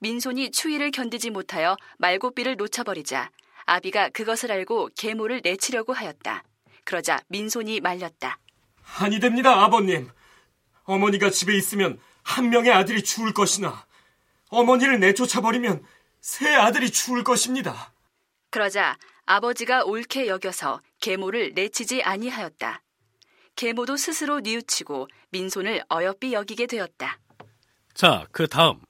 민손이 0.00 0.50
추위를 0.50 0.90
견디지 0.90 1.30
못하여 1.30 1.76
말고비를 1.98 2.56
놓쳐버리자 2.56 3.30
아비가 3.66 4.08
그것을 4.08 4.50
알고 4.50 4.90
계모를 4.96 5.40
내치려고 5.44 5.92
하였다. 5.92 6.42
그러자 6.82 7.20
민손이 7.28 7.80
말렸다. 7.80 8.38
아니 8.98 9.20
됩니다, 9.20 9.62
아버님. 9.62 10.10
어머니가 10.84 11.30
집에 11.30 11.56
있으면 11.56 11.98
한 12.22 12.50
명의 12.50 12.72
아들이 12.72 13.02
죽을 13.02 13.32
것이나 13.32 13.86
어머니를 14.48 15.00
내쫓아 15.00 15.40
버리면 15.40 15.84
새 16.20 16.54
아들이 16.54 16.90
죽을 16.90 17.24
것입니다. 17.24 17.92
그러자 18.50 18.96
아버지가 19.26 19.84
옳게 19.84 20.26
여겨서 20.26 20.80
계모를 21.00 21.52
내치지 21.54 22.02
아니하였다. 22.02 22.82
계모도 23.56 23.96
스스로 23.96 24.40
뉘우치고 24.40 25.08
민손을 25.30 25.84
어여삐 25.90 26.32
여기게 26.32 26.66
되었다. 26.66 27.18
자, 27.94 28.26
그 28.32 28.46
다음 28.46 28.80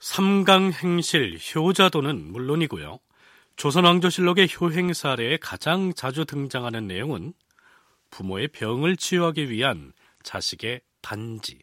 삼강행실 0.00 1.38
효자도는 1.54 2.32
물론이고요. 2.32 2.98
조선왕조실록의 3.56 4.48
효행 4.60 4.92
사례에 4.92 5.36
가장 5.38 5.94
자주 5.94 6.24
등장하는 6.24 6.86
내용은 6.86 7.32
부모의 8.10 8.48
병을 8.48 8.96
치유하기 8.96 9.50
위한 9.50 9.92
자식의 10.22 10.80
단지, 11.04 11.58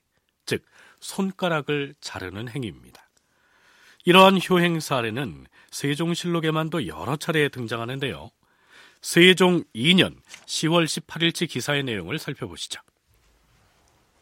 즉 0.45 0.63
손가락을 0.99 1.95
자르는 1.99 2.47
행위입니다. 2.47 3.09
이러한 4.05 4.39
효행 4.47 4.79
사례는 4.79 5.47
세종실록에만도 5.71 6.85
여러 6.87 7.15
차례 7.15 7.49
등장하는데요. 7.49 8.29
세종 9.01 9.63
2년 9.75 10.15
10월 10.45 10.85
18일치 10.85 11.49
기사의 11.49 11.83
내용을 11.83 12.19
살펴보시죠. 12.19 12.81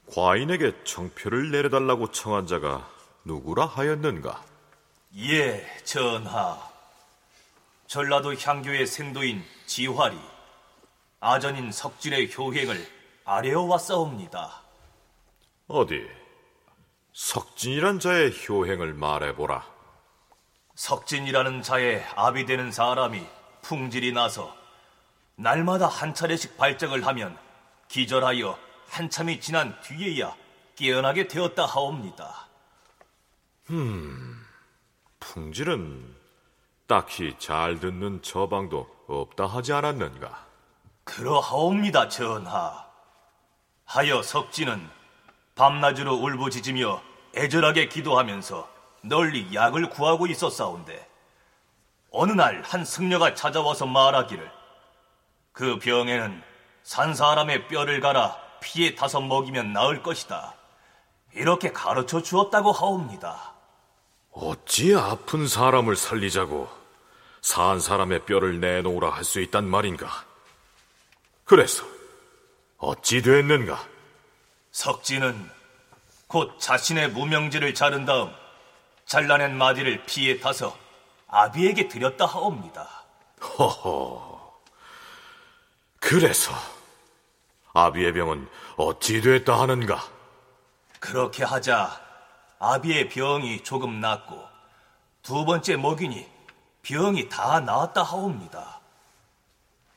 과인에게 0.08 0.84
정표를 0.86 1.52
내려달라고 1.52 2.12
청한 2.12 2.48
자가 2.48 2.90
누구라 3.26 3.66
하였는가? 3.66 4.44
예, 5.18 5.68
전하. 5.84 6.58
전라도 7.88 8.36
향교의 8.36 8.88
생도인 8.88 9.44
지활이 9.66 10.18
아전인 11.20 11.72
석진의 11.72 12.32
효행을 12.36 12.88
아뢰어 13.26 13.64
왔사옵니다. 13.64 14.69
어디 15.70 16.04
석진이란 17.14 18.00
자의 18.00 18.32
효행을 18.32 18.96
말해보라. 18.96 19.64
석진이라는 20.74 21.62
자의 21.62 22.04
아비 22.16 22.48
되는 22.48 22.72
사람이 22.72 23.24
풍질이 23.62 24.12
나서 24.12 24.56
날마다 25.36 25.86
한 25.86 26.16
차례씩 26.16 26.58
발작을 26.58 27.06
하면 27.06 27.38
기절하여 27.88 28.58
한참이 28.88 29.40
지난 29.40 29.80
뒤에야 29.82 30.36
깨어나게 30.76 31.28
되었다 31.28 31.68
하옵니다. 31.68 32.48
음, 33.70 34.44
풍질은 35.20 36.16
딱히 36.88 37.36
잘 37.38 37.80
듣는 37.80 38.24
처방도 38.24 38.90
없다 39.08 39.46
하지 39.46 39.74
않았는가? 39.74 40.48
그러하옵니다, 41.04 42.10
전하. 42.10 42.88
하여 43.86 44.24
석진은 44.24 44.99
밤낮으로 45.60 46.14
울부짖으며 46.16 47.02
애절하게 47.36 47.90
기도하면서 47.90 48.70
널리 49.02 49.54
약을 49.54 49.90
구하고 49.90 50.26
있었사온데 50.26 51.06
어느 52.12 52.32
날 52.32 52.62
한 52.64 52.86
승려가 52.86 53.34
찾아와서 53.34 53.86
말하기를 53.86 54.50
그 55.52 55.78
병에는 55.80 56.42
산 56.84 57.14
사람의 57.14 57.68
뼈를 57.68 58.00
갈아 58.00 58.38
피에 58.62 58.96
타서 58.96 59.20
먹이면 59.20 59.74
나을 59.74 60.02
것이다. 60.02 60.56
이렇게 61.34 61.74
가르쳐 61.74 62.22
주었다고 62.24 62.72
하옵니다. 62.72 63.54
어찌 64.32 64.96
아픈 64.96 65.46
사람을 65.46 65.98
살리자고 65.98 66.70
산 67.42 67.82
사람의 67.82 68.26
뼈를 68.26 68.62
내놓으라 68.62 69.10
할 69.10 69.26
수 69.26 69.42
있단 69.42 69.70
말인가? 69.70 70.08
그래서 71.44 71.84
어찌 72.78 73.22
됐는가? 73.22 73.99
석진은 74.72 75.50
곧 76.28 76.60
자신의 76.60 77.10
무명지를 77.10 77.74
자른 77.74 78.06
다음 78.06 78.32
잘라낸 79.06 79.58
마디를 79.58 80.06
피에 80.06 80.40
타서 80.40 80.78
아비에게 81.28 81.88
드렸다 81.88 82.26
하옵니다. 82.26 82.88
허허. 83.42 84.60
그래서 86.00 86.52
아비의 87.74 88.14
병은 88.14 88.48
어찌 88.78 89.22
됐다 89.22 89.60
하는가? 89.60 90.02
그렇게 91.00 91.44
하자 91.44 92.00
아비의 92.60 93.10
병이 93.10 93.64
조금 93.64 94.00
낫고 94.00 94.48
두 95.24 95.46
번째 95.46 95.78
먹이니 95.78 96.28
병이 96.84 97.30
다 97.30 97.60
나았다 97.60 98.04
하옵니다. 98.04 98.82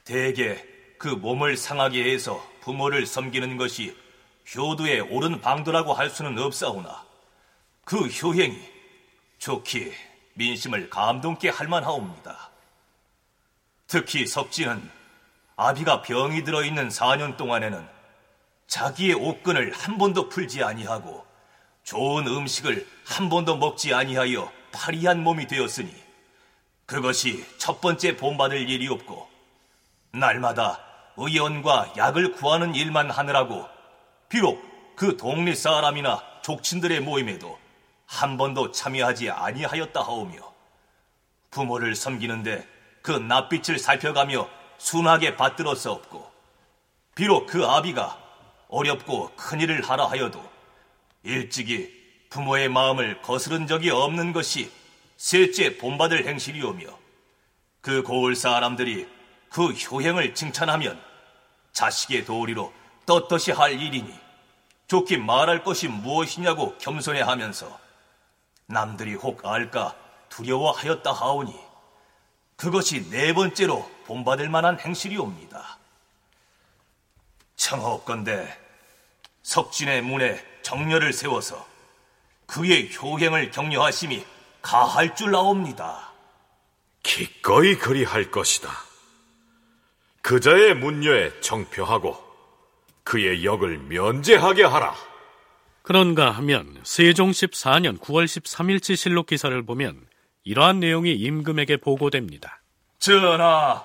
대개 0.04 0.64
그 0.98 1.08
몸을 1.08 1.56
상하게 1.56 2.12
해서 2.12 2.44
부모를 2.60 3.06
섬기는 3.06 3.56
것이 3.56 3.96
효도의 4.54 5.00
옳은 5.00 5.40
방도라고 5.40 5.94
할 5.94 6.10
수는 6.10 6.38
없사오나 6.38 7.04
그 7.84 8.06
효행이 8.06 8.58
좋게 9.38 9.92
민심을 10.34 10.88
감동케 10.90 11.48
할 11.48 11.68
만하옵니다. 11.68 12.50
특히 13.86 14.26
석진은 14.26 14.90
아비가 15.56 16.02
병이 16.02 16.44
들어있는 16.44 16.88
4년 16.88 17.36
동안에는 17.36 17.86
자기의 18.66 19.14
옷끈을 19.14 19.72
한 19.72 19.98
번도 19.98 20.28
풀지 20.28 20.62
아니하고 20.62 21.26
좋은 21.84 22.26
음식을 22.26 22.86
한 23.04 23.28
번도 23.28 23.56
먹지 23.56 23.92
아니하여 23.92 24.50
파리한 24.72 25.22
몸이 25.22 25.46
되었으니 25.46 25.94
그것이 26.86 27.44
첫 27.58 27.80
번째 27.80 28.16
본받을 28.16 28.68
일이 28.68 28.88
없고 28.88 29.28
날마다 30.12 30.80
의원과 31.16 31.94
약을 31.96 32.32
구하는 32.32 32.74
일만 32.74 33.10
하느라고 33.10 33.71
비록 34.32 34.96
그 34.96 35.18
동네 35.18 35.54
사람이나 35.54 36.22
족친들의 36.40 37.00
모임에도 37.00 37.58
한 38.06 38.38
번도 38.38 38.72
참여하지 38.72 39.28
아니하였다 39.28 40.00
하오며 40.00 40.54
부모를 41.50 41.94
섬기는데 41.94 42.66
그 43.02 43.12
낯빛을 43.12 43.78
살펴가며 43.78 44.48
순하게 44.78 45.36
받들어 45.36 45.74
싸없고 45.74 46.32
비록 47.14 47.46
그 47.46 47.66
아비가 47.66 48.18
어렵고 48.68 49.32
큰일을 49.36 49.82
하라 49.82 50.06
하여도 50.06 50.42
일찍이 51.24 51.92
부모의 52.30 52.70
마음을 52.70 53.20
거스른 53.20 53.66
적이 53.66 53.90
없는 53.90 54.32
것이 54.32 54.72
셋째 55.18 55.76
본받을 55.76 56.26
행실이오며 56.26 56.86
그 57.82 58.02
고을 58.02 58.34
사람들이 58.34 59.06
그 59.50 59.72
효행을 59.72 60.34
칭찬하면 60.34 60.98
자식의 61.72 62.24
도리로 62.24 62.72
떳떳이 63.04 63.54
할 63.54 63.80
일이니 63.80 64.21
좋게 64.92 65.16
말할 65.16 65.64
것이 65.64 65.88
무엇이냐고 65.88 66.76
겸손해 66.76 67.22
하면서 67.22 67.80
남들이 68.66 69.14
혹 69.14 69.46
알까 69.46 69.96
두려워하였다 70.28 71.10
하오니 71.10 71.58
그것이 72.56 73.08
네 73.08 73.32
번째로 73.32 73.90
본받을 74.04 74.50
만한 74.50 74.78
행실이옵니다. 74.78 75.78
청하옵건대 77.56 78.54
석진의 79.42 80.02
문에 80.02 80.44
정렬을 80.60 81.14
세워서 81.14 81.66
그의 82.44 82.94
효행을 82.94 83.50
격려하심이 83.50 84.26
가할 84.60 85.16
줄 85.16 85.30
나옵니다. 85.30 86.12
기꺼이 87.02 87.78
그리할 87.78 88.30
것이다. 88.30 88.68
그자의 90.20 90.74
문녀에 90.74 91.40
정표하고 91.40 92.21
그의 93.04 93.44
역을 93.44 93.78
면제하게 93.78 94.64
하라. 94.64 94.94
그런가 95.82 96.30
하면 96.30 96.80
세종 96.84 97.30
14년 97.30 97.98
9월 97.98 98.24
13일치 98.24 98.96
실록 98.96 99.26
기사를 99.26 99.60
보면 99.64 100.06
이러한 100.44 100.80
내용이 100.80 101.12
임금에게 101.12 101.78
보고됩니다. 101.78 102.62
전하, 102.98 103.84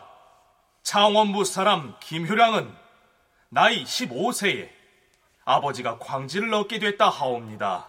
창원부 0.83 1.43
사람 1.43 1.95
김효량은 1.99 2.71
나이 3.49 3.83
15세에 3.83 4.69
아버지가 5.43 5.97
광지를 5.97 6.53
얻게 6.53 6.77
됐다 6.79 7.09
하옵니다. 7.09 7.87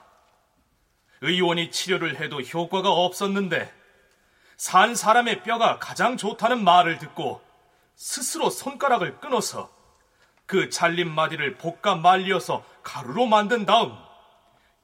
의원이 1.21 1.71
치료를 1.71 2.21
해도 2.21 2.41
효과가 2.41 2.91
없었는데 2.91 3.73
산 4.57 4.95
사람의 4.95 5.43
뼈가 5.43 5.79
가장 5.79 6.17
좋다는 6.17 6.65
말을 6.65 6.99
듣고 6.99 7.43
스스로 7.97 8.49
손가락을 8.49 9.19
끊어서 9.19 9.71
그 10.49 10.71
잘린 10.71 11.15
마디를 11.15 11.59
볶아 11.59 11.97
말려서 11.97 12.65
가루로 12.83 13.27
만든 13.27 13.67
다음 13.67 13.93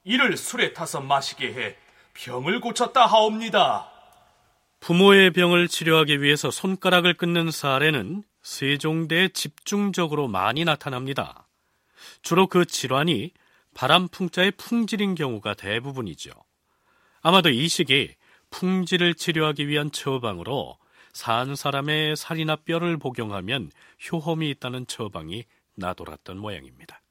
이를 0.03 0.37
술에 0.37 0.73
타서 0.73 1.01
마시게 1.01 1.53
해 1.53 1.75
병을 2.13 2.61
고쳤다 2.61 3.07
하옵니다. 3.07 3.89
부모의 4.79 5.31
병을 5.31 5.67
치료하기 5.67 6.21
위해서 6.21 6.51
손가락을 6.51 7.15
끊는 7.15 7.49
사례는 7.49 8.23
세종대에 8.43 9.29
집중적으로 9.29 10.27
많이 10.27 10.63
나타납니다. 10.63 11.47
주로 12.21 12.45
그 12.45 12.65
질환이 12.65 13.31
바람풍자의 13.73 14.51
풍질인 14.51 15.15
경우가 15.15 15.55
대부분이죠. 15.55 16.29
아마도 17.23 17.49
이 17.49 17.67
시기 17.67 18.13
풍질을 18.51 19.15
치료하기 19.15 19.67
위한 19.67 19.91
처방으로 19.91 20.77
산 21.11 21.55
사람의 21.55 22.17
살이나 22.17 22.57
뼈를 22.57 22.97
복용하면 22.97 23.71
효험이 24.11 24.51
있다는 24.51 24.85
처방이 24.85 25.45
나돌았던 25.75 26.37
모양입니다. 26.37 27.01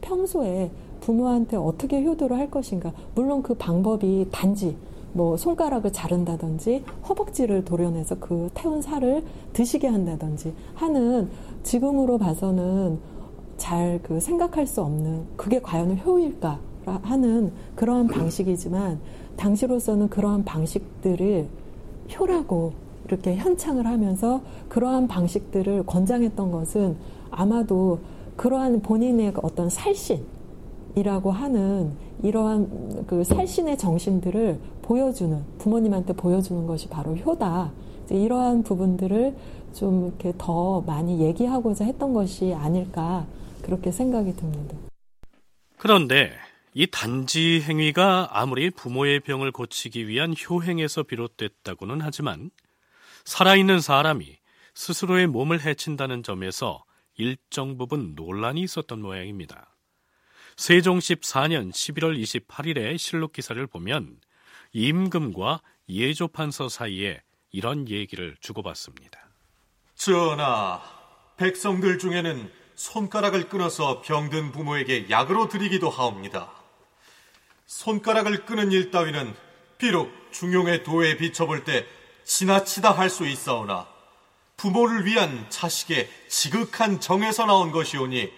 평소에 0.00 0.70
부모한테 1.00 1.56
어떻게 1.56 2.02
효도를 2.02 2.36
할 2.36 2.50
것인가. 2.50 2.92
물론 3.14 3.42
그 3.42 3.54
방법이 3.54 4.28
단지 4.30 4.76
뭐 5.12 5.36
손가락을 5.36 5.92
자른다든지 5.92 6.84
허벅지를 7.08 7.64
도려내서 7.64 8.18
그 8.18 8.48
태운 8.54 8.80
살을 8.80 9.24
드시게 9.52 9.88
한다든지 9.88 10.54
하는 10.74 11.30
지금으로 11.62 12.18
봐서는 12.18 12.98
잘 13.56 14.00
그 14.02 14.18
생각할 14.20 14.66
수 14.66 14.80
없는 14.80 15.26
그게 15.36 15.60
과연 15.60 15.98
효일까 15.98 16.58
하는 17.02 17.52
그러한 17.76 18.08
방식이지만 18.08 18.98
당시로서는 19.36 20.08
그러한 20.08 20.44
방식들을 20.44 21.46
효라고 22.18 22.72
이렇게 23.06 23.36
현창을 23.36 23.86
하면서 23.86 24.40
그러한 24.68 25.08
방식들을 25.08 25.84
권장했던 25.84 26.50
것은 26.50 26.96
아마도 27.30 28.00
그러한 28.36 28.82
본인의 28.82 29.34
어떤 29.42 29.68
살신이라고 29.68 31.30
하는 31.30 31.92
이러한 32.22 33.06
그 33.06 33.24
살신의 33.24 33.78
정신들을 33.78 34.58
보여주는 34.82 35.44
부모님한테 35.58 36.14
보여주는 36.14 36.66
것이 36.66 36.88
바로 36.88 37.16
효다. 37.16 37.72
이러한 38.10 38.62
부분들을 38.62 39.36
좀 39.74 40.08
이렇게 40.08 40.32
더 40.36 40.80
많이 40.80 41.20
얘기하고자 41.20 41.84
했던 41.84 42.12
것이 42.12 42.52
아닐까 42.54 43.26
그렇게 43.62 43.92
생각이 43.92 44.34
듭니다. 44.34 44.76
그런데 45.76 46.32
이 46.74 46.86
단지 46.86 47.60
행위가 47.62 48.28
아무리 48.32 48.70
부모의 48.70 49.20
병을 49.20 49.52
고치기 49.52 50.08
위한 50.08 50.34
효행에서 50.34 51.04
비롯됐다고는 51.04 52.00
하지만 52.00 52.50
살아있는 53.24 53.80
사람이 53.80 54.38
스스로의 54.74 55.26
몸을 55.26 55.60
해친다는 55.60 56.22
점에서 56.22 56.84
일정 57.20 57.76
부분 57.76 58.14
논란이 58.14 58.62
있었던 58.62 59.02
모양입니다. 59.02 59.76
세종 60.56 60.98
14년 60.98 61.70
11월 61.70 62.18
28일의 62.20 62.96
실록 62.96 63.32
기사를 63.32 63.64
보면 63.66 64.18
임금과 64.72 65.60
예조판서 65.88 66.68
사이에 66.68 67.22
이런 67.52 67.88
얘기를 67.88 68.36
주고받습니다. 68.40 69.18
전하, 69.94 70.82
백성들 71.36 71.98
중에는 71.98 72.50
손가락을 72.74 73.48
끊어서 73.50 74.00
병든 74.00 74.52
부모에게 74.52 75.10
약으로 75.10 75.48
드리기도 75.48 75.90
하옵니다. 75.90 76.50
손가락을 77.66 78.46
끊은 78.46 78.72
일 78.72 78.90
따위는 78.90 79.34
비록 79.76 80.10
중용의 80.32 80.84
도에 80.84 81.16
비춰볼 81.18 81.64
때 81.64 81.86
지나치다 82.24 82.92
할 82.92 83.10
수 83.10 83.26
있사오나 83.26 83.99
부모를 84.60 85.06
위한 85.06 85.46
자식의 85.48 86.10
지극한 86.28 87.00
정에서 87.00 87.46
나온 87.46 87.70
것이오니 87.70 88.30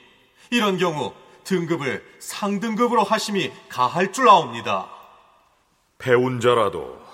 이런 0.51 0.79
경우 0.79 1.13
등급을 1.43 2.05
상등급으로 2.21 3.03
하심이 3.03 3.51
가할 3.69 4.13
줄 4.13 4.29
아옵니다. 4.29 4.89
배운 5.99 6.39
자라도 6.39 7.05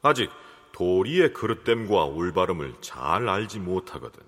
아직 0.00 0.30
도리의 0.72 1.34
그릇됨과 1.34 2.04
올바름을 2.04 2.76
잘 2.80 3.28
알지 3.28 3.58
못하거든. 3.58 4.22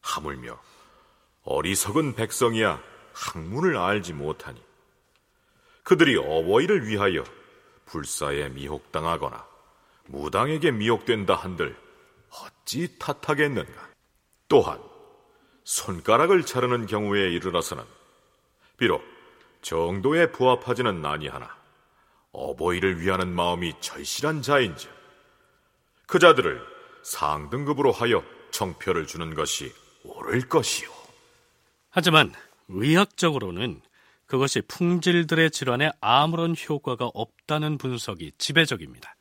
하물며 0.00 0.58
어리석은 1.42 2.14
백성이야 2.14 2.80
학문을 3.12 3.76
알지 3.76 4.14
못하니 4.14 4.58
그들이 5.82 6.16
어버이를 6.16 6.86
위하여 6.88 7.22
불사에 7.84 8.48
미혹당하거나 8.48 9.46
무당에게 10.06 10.70
미혹된다 10.70 11.34
한들 11.34 11.83
어찌 12.64 12.98
탓하겠는가? 12.98 13.90
또한 14.48 14.80
손가락을 15.64 16.44
자르는 16.44 16.86
경우에 16.86 17.30
이르러서는 17.30 17.84
비록 18.78 19.02
정도에 19.62 20.30
부합하지는 20.32 21.04
아니하나 21.04 21.54
어버이를 22.32 23.00
위하는 23.00 23.28
마음이 23.28 23.74
절실한 23.80 24.42
자인즉 24.42 24.90
그 26.06 26.18
자들을 26.18 26.60
상등급으로 27.02 27.92
하여 27.92 28.24
정표를 28.50 29.06
주는 29.06 29.34
것이 29.34 29.72
옳을 30.02 30.48
것이요. 30.48 30.90
하지만 31.90 32.32
의학적으로는 32.68 33.80
그것이 34.26 34.62
풍질들의 34.62 35.50
질환에 35.50 35.90
아무런 36.00 36.54
효과가 36.56 37.10
없다는 37.14 37.78
분석이 37.78 38.32
지배적입니다. 38.38 39.14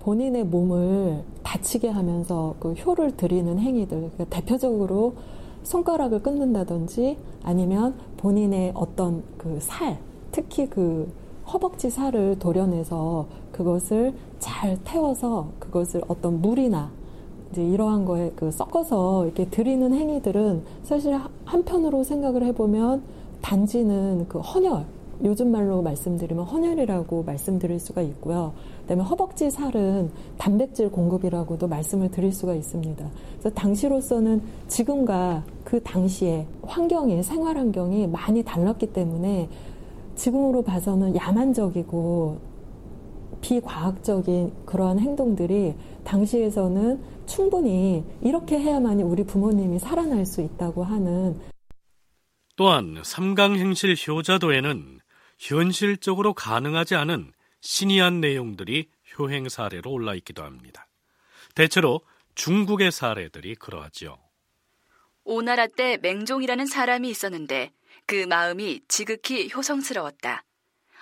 본인의 0.00 0.44
몸을 0.44 1.22
다치게 1.42 1.88
하면서 1.88 2.54
그 2.58 2.72
효를 2.72 3.16
드리는 3.16 3.58
행위들, 3.58 3.96
그러니까 3.98 4.24
대표적으로 4.24 5.14
손가락을 5.62 6.22
끊는다든지 6.22 7.18
아니면 7.42 7.94
본인의 8.16 8.72
어떤 8.74 9.22
그 9.36 9.58
살, 9.60 9.98
특히 10.32 10.68
그 10.68 11.12
허벅지 11.46 11.90
살을 11.90 12.38
도려내서 12.38 13.26
그것을 13.52 14.14
잘 14.38 14.78
태워서 14.84 15.48
그것을 15.58 16.02
어떤 16.08 16.40
물이나 16.40 16.90
이제 17.50 17.64
이러한 17.64 18.04
거에 18.04 18.32
그 18.36 18.50
섞어서 18.50 19.26
이렇게 19.26 19.48
드리는 19.50 19.92
행위들은 19.92 20.62
사실 20.84 21.18
한편으로 21.44 22.04
생각을 22.04 22.44
해보면 22.44 23.02
단지는 23.42 24.26
그 24.28 24.38
헌혈, 24.38 24.84
요즘 25.24 25.50
말로 25.50 25.82
말씀드리면 25.82 26.44
헌혈이라고 26.44 27.24
말씀드릴 27.24 27.80
수가 27.80 28.02
있고요. 28.02 28.52
그다음에 28.90 29.04
허벅지 29.04 29.50
살은 29.52 30.10
단백질 30.36 30.90
공급이라고도 30.90 31.68
말씀을 31.68 32.10
드릴 32.10 32.32
수가 32.32 32.54
있습니다. 32.54 33.08
그래서 33.38 33.50
당시로서는 33.50 34.42
지금과 34.66 35.44
그 35.62 35.80
당시의 35.80 36.46
환경이 36.62 37.22
생활 37.22 37.56
환경이 37.56 38.08
많이 38.08 38.42
달랐기 38.42 38.92
때문에 38.92 39.48
지금으로 40.16 40.62
봐서는 40.62 41.14
야만적이고 41.14 42.38
비과학적인 43.40 44.52
그러한 44.66 44.98
행동들이 44.98 45.74
당시에서는 46.02 47.00
충분히 47.26 48.02
이렇게 48.20 48.58
해야만이 48.58 49.04
우리 49.04 49.22
부모님이 49.22 49.78
살아날 49.78 50.26
수 50.26 50.40
있다고 50.40 50.82
하는 50.82 51.38
또한 52.56 52.98
삼강행실 53.04 53.94
효자도에는 54.08 54.98
현실적으로 55.38 56.34
가능하지 56.34 56.96
않은 56.96 57.30
신이한 57.60 58.20
내용들이 58.20 58.88
효행 59.18 59.48
사례로 59.48 59.90
올라 59.90 60.14
있기도 60.16 60.44
합니다. 60.44 60.88
대체로 61.54 62.00
중국의 62.34 62.92
사례들이 62.92 63.56
그러하지요. 63.56 64.18
오나라 65.24 65.66
때 65.66 65.98
맹종이라는 66.00 66.66
사람이 66.66 67.08
있었는데 67.08 67.72
그 68.06 68.26
마음이 68.26 68.80
지극히 68.88 69.50
효성스러웠다. 69.54 70.44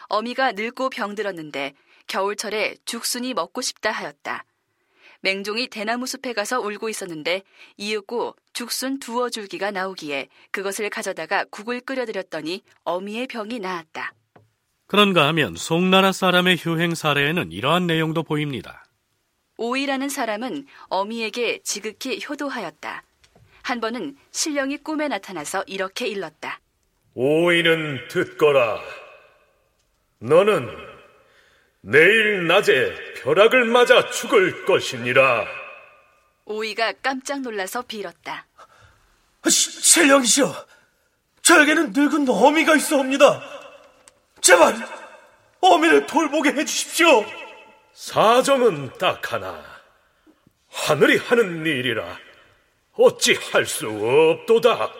어미가 0.08 0.52
늙고 0.52 0.90
병들었는데 0.90 1.74
겨울철에 2.06 2.76
죽순이 2.84 3.34
먹고 3.34 3.60
싶다 3.60 3.90
하였다. 3.90 4.44
맹종이 5.20 5.68
대나무 5.68 6.06
숲에 6.06 6.32
가서 6.32 6.60
울고 6.60 6.88
있었는데 6.88 7.42
이윽고 7.76 8.36
죽순 8.52 8.98
두어 8.98 9.30
줄기가 9.30 9.70
나오기에 9.70 10.28
그것을 10.50 10.90
가져다가 10.90 11.44
국을 11.50 11.80
끓여드렸더니 11.80 12.62
어미의 12.84 13.26
병이 13.26 13.58
나았다. 13.58 14.12
그런가 14.88 15.28
하면 15.28 15.54
송나라 15.54 16.12
사람의 16.12 16.58
효행 16.64 16.94
사례에는 16.94 17.52
이러한 17.52 17.86
내용도 17.86 18.22
보입니다. 18.22 18.84
오이라는 19.58 20.08
사람은 20.08 20.66
어미에게 20.88 21.60
지극히 21.62 22.20
효도하였다. 22.26 23.02
한 23.62 23.80
번은 23.80 24.16
신령이 24.30 24.78
꿈에 24.78 25.08
나타나서 25.08 25.64
이렇게 25.66 26.06
일렀다. 26.06 26.60
오이는 27.12 28.08
듣거라. 28.08 28.80
너는 30.20 30.68
내일 31.82 32.46
낮에 32.46 32.94
벼락을 33.22 33.66
맞아 33.66 34.08
죽을 34.08 34.64
것이니라. 34.64 35.46
오이가 36.46 36.94
깜짝 37.02 37.42
놀라서 37.42 37.82
빌었다. 37.82 38.46
신령이시여, 39.46 40.66
저에게는 41.42 41.92
늙은 41.94 42.26
어미가 42.26 42.76
있어옵니다. 42.76 43.57
제발 44.48 44.74
어미를 45.60 46.06
돌보게 46.06 46.52
해주십시오. 46.52 47.22
사정은 47.92 48.90
딱 48.98 49.30
하나. 49.30 49.62
하늘이 50.70 51.18
하는 51.18 51.66
일이라 51.66 52.16
어찌 52.94 53.34
할 53.34 53.66
수 53.66 53.88
없도다. 53.90 54.90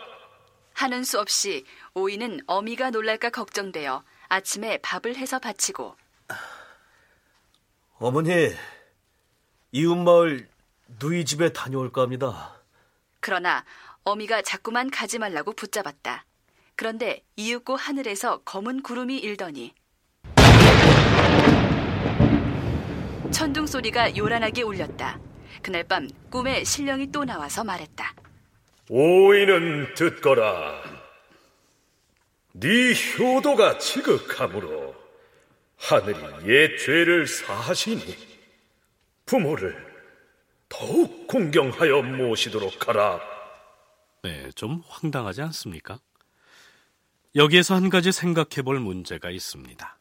하는 0.73 1.03
수 1.03 1.19
없이 1.19 1.65
오이는 1.95 2.41
어미가 2.45 2.91
놀랄까 2.91 3.31
걱정되어 3.31 4.03
아침에 4.27 4.77
밥을 4.83 5.15
해서 5.15 5.39
바치고 5.39 5.95
어머니, 7.97 8.53
이웃마을 9.71 10.47
누이 10.99 11.25
집에 11.25 11.51
다녀올까 11.53 12.03
합니다. 12.03 12.61
그러나 13.19 13.65
어미가 14.03 14.43
자꾸만 14.43 14.91
가지 14.91 15.17
말라고 15.17 15.53
붙잡았다. 15.53 16.25
그런데 16.79 17.25
이윽고 17.35 17.75
하늘에서 17.75 18.41
검은 18.43 18.83
구름이 18.83 19.17
일더니 19.17 19.73
천둥 23.31 23.67
소리가 23.67 24.15
요란하게 24.15 24.61
울렸다. 24.61 25.19
그날 25.61 25.83
밤 25.83 26.07
꿈에 26.29 26.63
신령이 26.63 27.11
또 27.11 27.25
나와서 27.25 27.65
말했다. 27.65 28.15
오이는 28.89 29.93
듣거라. 29.93 30.81
네 32.53 32.93
효도가 32.93 33.77
지극하므로 33.79 34.95
하늘이 35.75 36.17
옛 36.47 36.77
죄를 36.77 37.27
사하시니 37.27 38.15
부모를 39.25 39.75
더욱 40.69 41.27
공경하여 41.27 42.03
모시도록 42.03 42.87
하라. 42.87 43.19
네, 44.23 44.49
좀 44.55 44.81
황당하지 44.87 45.41
않습니까? 45.41 45.99
여기에서 47.35 47.75
한 47.75 47.89
가지 47.89 48.11
생각해 48.11 48.63
볼 48.63 48.79
문제가 48.79 49.29
있습니다. 49.29 49.99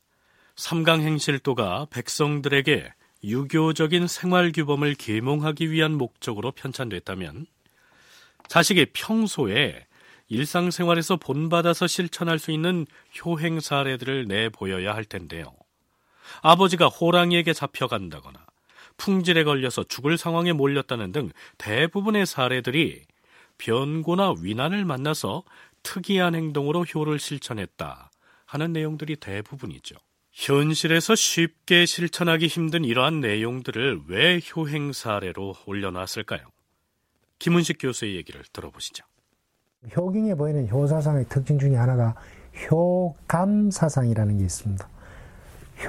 삼강행실도가 0.56 1.88
백성들에게 1.90 2.92
유교적인 3.22 4.06
생활규범을 4.06 4.94
계몽하기 4.94 5.70
위한 5.70 5.92
목적으로 5.92 6.52
편찬됐다면 6.52 7.46
자식이 8.48 8.86
평소에 8.94 9.86
일상생활에서 10.28 11.16
본받아서 11.16 11.86
실천할 11.86 12.38
수 12.38 12.50
있는 12.50 12.86
효행 13.20 13.60
사례들을 13.60 14.26
내보여야 14.26 14.94
할 14.94 15.04
텐데요. 15.04 15.54
아버지가 16.42 16.86
호랑이에게 16.86 17.52
잡혀간다거나 17.52 18.46
풍질에 18.96 19.44
걸려서 19.44 19.84
죽을 19.84 20.16
상황에 20.16 20.52
몰렸다는 20.52 21.12
등 21.12 21.30
대부분의 21.58 22.26
사례들이 22.26 23.04
변고나 23.58 24.34
위난을 24.40 24.84
만나서 24.84 25.42
특이한 25.88 26.34
행동으로 26.34 26.84
효를 26.84 27.18
실천했다 27.18 28.10
하는 28.44 28.72
내용들이 28.74 29.16
대부분이죠. 29.16 29.96
현실에서 30.32 31.14
쉽게 31.14 31.86
실천하기 31.86 32.46
힘든 32.46 32.84
이러한 32.84 33.20
내용들을 33.20 34.02
왜 34.08 34.38
효행 34.54 34.92
사례로 34.92 35.54
올려놨을까요? 35.64 36.40
김은식 37.38 37.78
교수의 37.80 38.16
얘기를 38.16 38.42
들어보시죠. 38.52 39.02
효경에 39.96 40.34
보이는 40.34 40.68
효사상의 40.68 41.26
특징 41.30 41.58
중에 41.58 41.76
하나가 41.76 42.14
효감 42.70 43.70
사상이라는 43.70 44.38
게 44.38 44.44
있습니다. 44.44 44.88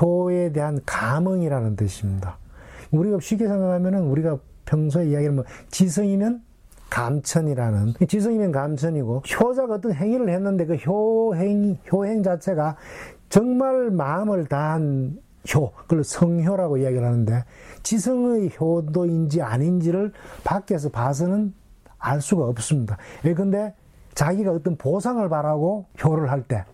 효에 0.02 0.54
대한 0.54 0.80
감흥이라는 0.86 1.76
뜻입니다. 1.76 2.38
우리가 2.92 3.20
쉽게 3.20 3.48
생각하면은 3.48 4.04
우리가 4.04 4.38
평소에 4.66 5.10
이야기하는 5.10 5.36
뭐 5.36 5.46
지성이면 5.70 6.49
감천이라는 6.90 7.94
지성이면 8.08 8.52
감천이고 8.52 9.24
효자가 9.40 9.76
어떤 9.76 9.94
행위를 9.94 10.30
했는데 10.30 10.66
그 10.66 10.76
효행 10.76 11.78
효행 11.92 12.24
자체가 12.24 12.76
정말 13.30 13.92
마음을 13.92 14.46
다한 14.46 15.20
효, 15.54 15.72
그걸 15.72 16.04
성효라고 16.04 16.78
이야기를 16.78 17.06
하는데 17.06 17.44
지성의 17.84 18.52
효도인지 18.60 19.42
아닌지를 19.42 20.12
밖에서 20.44 20.90
봐서는 20.90 21.54
알 21.98 22.22
수가 22.22 22.46
없습니다. 22.46 22.98
예컨대 23.26 23.74
자기가 24.16 24.52
어떤 24.52 24.76
보상을 24.76 25.28
바라고 25.30 25.86
효를 26.04 26.30
할 26.30 26.44
때, 26.44 26.66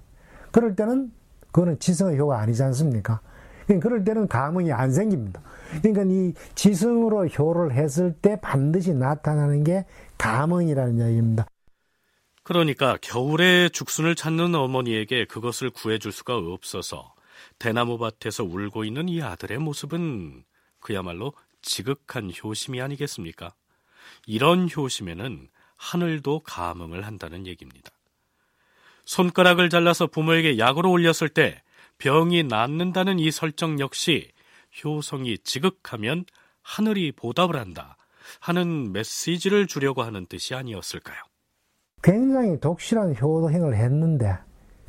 그럴 0.51 0.76
때는 0.76 1.11
그거는 1.51 1.80
지성의 1.80 2.18
효가 2.18 2.39
아니지 2.39 2.63
않습니까? 2.63 3.20
그러니까 3.66 3.88
그럴 3.88 4.03
때는 4.03 4.28
감흥이 4.28 4.72
안 4.72 4.91
생깁니다. 4.91 5.41
그러니까 5.82 6.03
이 6.03 6.34
지성으로 6.55 7.28
효를 7.28 7.74
했을 7.74 8.13
때 8.13 8.39
반드시 8.41 8.93
나타나는 8.93 9.63
게 9.63 9.86
감흥이라는 10.18 10.97
이야기입니다. 10.99 11.45
그러니까 12.43 12.97
겨울에 13.01 13.70
죽순을 13.70 14.16
찾는 14.16 14.53
어머니에게 14.53 15.26
그것을 15.26 15.72
구해줄 15.72 16.11
수가 16.11 16.38
없어서 16.38 17.13
대나무 17.57 17.97
밭에서 17.97 18.43
울고 18.43 18.84
있는 18.84 19.09
이 19.09 19.22
아들의 19.22 19.57
모습은 19.57 20.43
그야말로 20.80 21.34
지극한 21.61 22.32
효심이 22.32 22.80
아니겠습니까? 22.82 23.53
이런 24.28 24.70
효심에는 24.70 25.47
하늘도 25.78 26.41
감흥을 26.41 27.05
한다는 27.05 27.47
얘기입니다. 27.47 27.89
손가락을 29.05 29.70
잘라서 29.70 30.07
부모에게 30.07 30.57
약으로 30.57 30.91
올렸을 30.91 31.30
때 31.30 31.61
병이 31.97 32.43
낫는다는 32.43 33.20
이 33.20 33.32
설정 33.32 33.80
역시 33.80 34.32
효성이 34.84 35.38
지극하면 35.39 36.26
하늘이 36.61 37.11
보답을 37.11 37.55
한다 37.57 37.97
하는 38.39 38.91
메시지를 38.91 39.67
주려고 39.67 40.01
하는 40.01 40.26
뜻이 40.26 40.55
아니었을까요? 40.55 41.17
굉장히 42.01 42.59
독실한 42.59 43.15
효도행을 43.15 43.76
했는데 43.76 44.38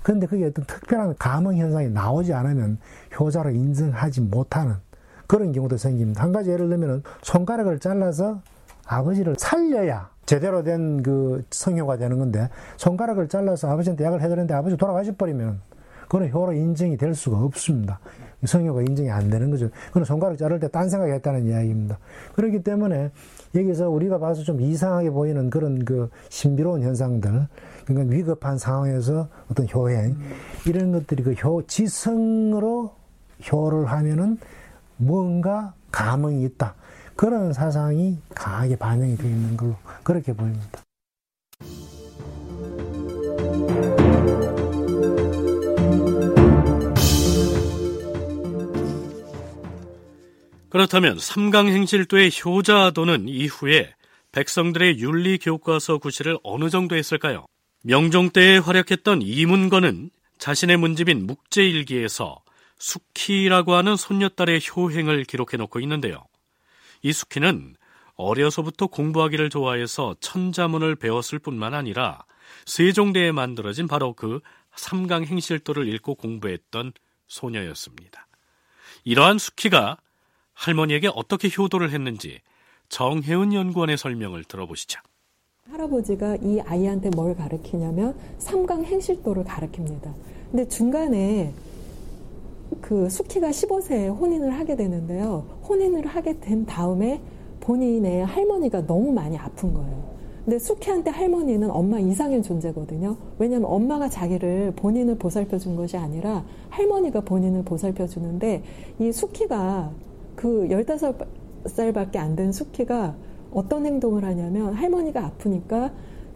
그런데 0.02 0.26
그게 0.26 0.44
어떤 0.46 0.64
특별한 0.66 1.16
감흥 1.18 1.56
현상이 1.56 1.88
나오지 1.88 2.32
않으면 2.32 2.78
효자로 3.18 3.50
인정하지 3.50 4.20
못하는 4.22 4.76
그런 5.26 5.52
경우도 5.52 5.76
생깁니다. 5.76 6.22
한 6.22 6.32
가지 6.32 6.50
예를 6.50 6.68
들면 6.68 7.02
손가락을 7.22 7.80
잘라서 7.80 8.40
아버지를 8.86 9.34
살려야 9.38 10.10
제대로 10.26 10.62
된 10.62 11.02
그 11.02 11.44
성효가 11.50 11.96
되는 11.98 12.18
건데 12.18 12.48
손가락을 12.76 13.28
잘라서 13.28 13.68
아버지한테 13.70 14.04
약을 14.04 14.20
해드렸는데 14.20 14.54
아버지 14.54 14.76
돌아가셔 14.76 15.14
버리면 15.16 15.60
그건 16.02 16.30
효로 16.30 16.52
인정이 16.52 16.96
될 16.96 17.14
수가 17.14 17.38
없습니다. 17.38 17.98
성효가 18.44 18.82
인정이 18.82 19.10
안 19.10 19.30
되는 19.30 19.50
거죠. 19.50 19.70
그건 19.88 20.04
손가락 20.04 20.36
자를 20.38 20.60
때 20.60 20.68
딴 20.68 20.88
생각이 20.90 21.12
했다는 21.12 21.46
이야기입니다. 21.46 21.98
그렇기 22.34 22.62
때문에 22.62 23.10
여기서 23.54 23.88
우리가 23.88 24.18
봐서 24.18 24.42
좀 24.42 24.60
이상하게 24.60 25.10
보이는 25.10 25.48
그런 25.48 25.84
그 25.84 26.10
신비로운 26.28 26.82
현상들, 26.82 27.46
그러니까 27.86 28.14
위급한 28.14 28.58
상황에서 28.58 29.28
어떤 29.50 29.66
효행, 29.72 30.16
이런 30.66 30.92
것들이 30.92 31.22
그 31.22 31.32
효, 31.32 31.62
지성으로 31.66 32.92
효를 33.50 33.86
하면은 33.86 34.38
뭔가 34.98 35.74
감흥이 35.92 36.44
있다. 36.44 36.74
그런 37.14 37.52
사상이 37.54 38.18
강하게 38.34 38.76
반영이 38.76 39.16
되어 39.16 39.30
있는 39.30 39.56
걸로 39.56 39.74
그렇게 40.02 40.34
보입니다. 40.34 40.80
그렇다면 50.76 51.18
삼강행실도의 51.18 52.30
효자도는 52.44 53.30
이후에 53.30 53.94
백성들의 54.32 54.98
윤리 54.98 55.38
교과서 55.38 55.96
구실을 55.96 56.36
어느 56.42 56.68
정도 56.68 56.96
했을까요? 56.96 57.46
명종 57.82 58.28
때에 58.28 58.58
활약했던 58.58 59.22
이문건은 59.22 60.10
자신의 60.36 60.76
문집인 60.76 61.26
묵제일기에서 61.26 62.42
숙희라고 62.78 63.72
하는 63.72 63.96
손녀딸의 63.96 64.60
효행을 64.68 65.24
기록해 65.24 65.56
놓고 65.56 65.80
있는데요. 65.80 66.22
이 67.00 67.10
숙희는 67.10 67.74
어려서부터 68.16 68.88
공부하기를 68.88 69.48
좋아해서 69.48 70.14
천자문을 70.20 70.96
배웠을 70.96 71.38
뿐만 71.38 71.72
아니라 71.72 72.18
세종대에 72.66 73.32
만들어진 73.32 73.88
바로 73.88 74.12
그 74.12 74.40
삼강행실도를 74.74 75.88
읽고 75.94 76.16
공부했던 76.16 76.92
소녀였습니다. 77.28 78.26
이러한 79.04 79.38
숙희가 79.38 79.96
할머니에게 80.56 81.08
어떻게 81.14 81.48
효도를 81.48 81.92
했는지 81.92 82.40
정혜은 82.88 83.52
연구원의 83.52 83.96
설명을 83.98 84.44
들어보시죠. 84.44 85.00
할아버지가 85.70 86.36
이 86.36 86.60
아이한테 86.60 87.10
뭘 87.10 87.36
가르치냐면 87.36 88.16
삼강 88.38 88.84
행실도를 88.84 89.44
가르칩니다. 89.44 90.14
근데 90.50 90.66
중간에 90.68 91.52
그 92.80 93.08
수키가 93.08 93.50
15세에 93.50 94.16
혼인을 94.18 94.54
하게 94.54 94.76
되는데요. 94.76 95.60
혼인을 95.68 96.06
하게 96.06 96.40
된 96.40 96.64
다음에 96.64 97.20
본인의 97.60 98.24
할머니가 98.24 98.86
너무 98.86 99.12
많이 99.12 99.36
아픈 99.36 99.74
거예요. 99.74 100.16
근데 100.44 100.60
숙희한테 100.60 101.10
할머니는 101.10 101.70
엄마 101.70 101.98
이상의 101.98 102.40
존재거든요. 102.44 103.16
왜냐하면 103.38 103.68
엄마가 103.68 104.08
자기를 104.08 104.74
본인을 104.76 105.16
보살펴 105.16 105.58
준 105.58 105.74
것이 105.74 105.96
아니라 105.96 106.44
할머니가 106.70 107.22
본인을 107.22 107.64
보살펴 107.64 108.06
주는데 108.06 108.62
이 109.00 109.10
숙희가 109.10 109.90
그 110.36 110.68
15살밖에 110.68 112.16
안 112.16 112.36
된 112.36 112.52
숙희가 112.52 113.16
어떤 113.52 113.86
행동을 113.86 114.24
하냐면 114.24 114.74
할머니가 114.74 115.24
아프니까 115.24 115.90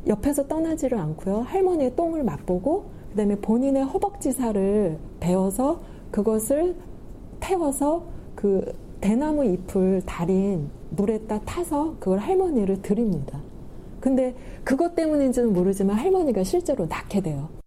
옆에서 0.06 0.48
떠나지를 0.48 0.98
않고요. 0.98 1.40
할머니의 1.40 1.94
똥을 1.94 2.24
맛보고 2.24 2.86
그다음에 3.10 3.36
본인의 3.36 3.84
허벅지 3.84 4.32
살을 4.32 4.98
베어서 5.20 5.80
그것을 6.10 6.74
태워서 7.40 8.04
그 8.34 8.74
대나무 9.00 9.44
잎을 9.44 10.02
달인 10.06 10.70
물에다 10.90 11.40
타서 11.40 11.96
그걸 12.00 12.18
할머니를 12.18 12.82
드립니다. 12.82 13.40
근데 14.00 14.34
그것 14.64 14.94
때문인지는 14.94 15.52
모르지만 15.52 15.96
할머니가 15.96 16.42
실제로 16.44 16.86
낳게 16.86 17.20
돼요. 17.20 17.59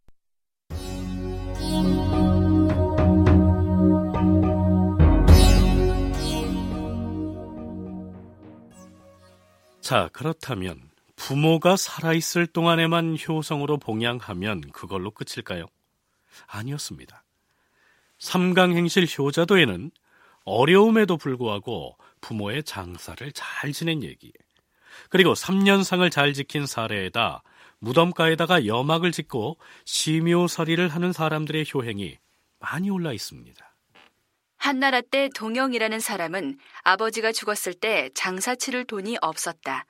자, 9.84 10.10
그렇다면 10.14 10.80
부모가 11.18 11.76
살아있을 11.76 12.48
동안에만 12.48 13.18
효성으로 13.18 13.80
봉양하면 13.80 14.72
그걸로 14.72 15.12
끝일까요? 15.12 15.66
아니었습니다. 16.48 17.26
삼강행실 18.18 19.06
효자도에는 19.06 19.92
어려움에도 20.46 21.18
불구하고 21.18 21.98
부모의 22.22 22.64
장사를 22.64 23.30
잘 23.34 23.74
지낸 23.74 24.04
얘기, 24.04 24.32
그리고 25.10 25.34
3년상을 25.34 26.10
잘 26.10 26.32
지킨 26.32 26.66
사례에다 26.66 27.44
무덤가에다가 27.80 28.66
여막을 28.66 29.12
짓고 29.12 29.58
심요설이를 29.84 30.88
하는 30.88 31.12
사람들의 31.12 31.66
효행이 31.74 32.18
많이 32.60 32.90
올라 32.90 33.12
있습니다. 33.12 33.73
한나라 34.64 35.02
때 35.02 35.28
동영이라는 35.36 36.00
사람은 36.00 36.58
아버지가 36.84 37.34
죽었을 37.34 37.74
때 37.74 38.10
장사 38.14 38.56
치를 38.56 38.86
돈이 38.86 39.18
없었다. 39.20 39.86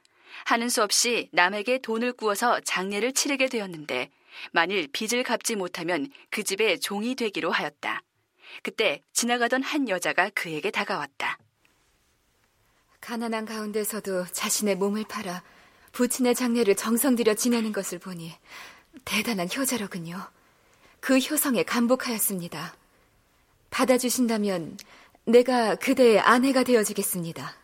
하는 0.46 0.68
수 0.68 0.82
없이 0.82 1.30
남에게 1.32 1.78
돈을 1.78 2.14
구워서 2.14 2.60
장례를 2.62 3.14
치르게 3.14 3.50
되었는데 3.50 4.10
만일 4.52 4.88
빚을 4.92 5.22
갚지 5.22 5.58
못하면 5.58 6.10
그 6.32 6.44
집의 6.44 6.80
종이 6.80 7.14
되기로 7.14 7.52
하였다. 7.52 8.02
그때 8.64 9.04
지나가던 9.14 9.62
한 9.62 9.90
여자가 9.90 10.32
그에게 10.34 10.72
다가왔다. 10.72 11.38
가난한 13.00 13.46
가운데서도 13.46 14.26
자신의 14.32 14.78
몸을 14.78 15.04
팔아 15.08 15.44
부친의 15.92 16.34
장례를 16.34 16.76
정성 16.76 17.16
들여 17.16 17.36
지내는 17.36 17.74
것을 17.74 18.00
보니 18.00 18.34
대단한 19.06 19.48
효자로군요. 19.56 20.20
그 21.00 21.20
효성에 21.20 21.62
감복하였습니다. 21.62 22.74
받아주신다면 23.74 24.78
내가 25.26 25.76
그대의 25.76 26.20
아내가 26.20 26.64
되어주겠습니다. 26.64 27.56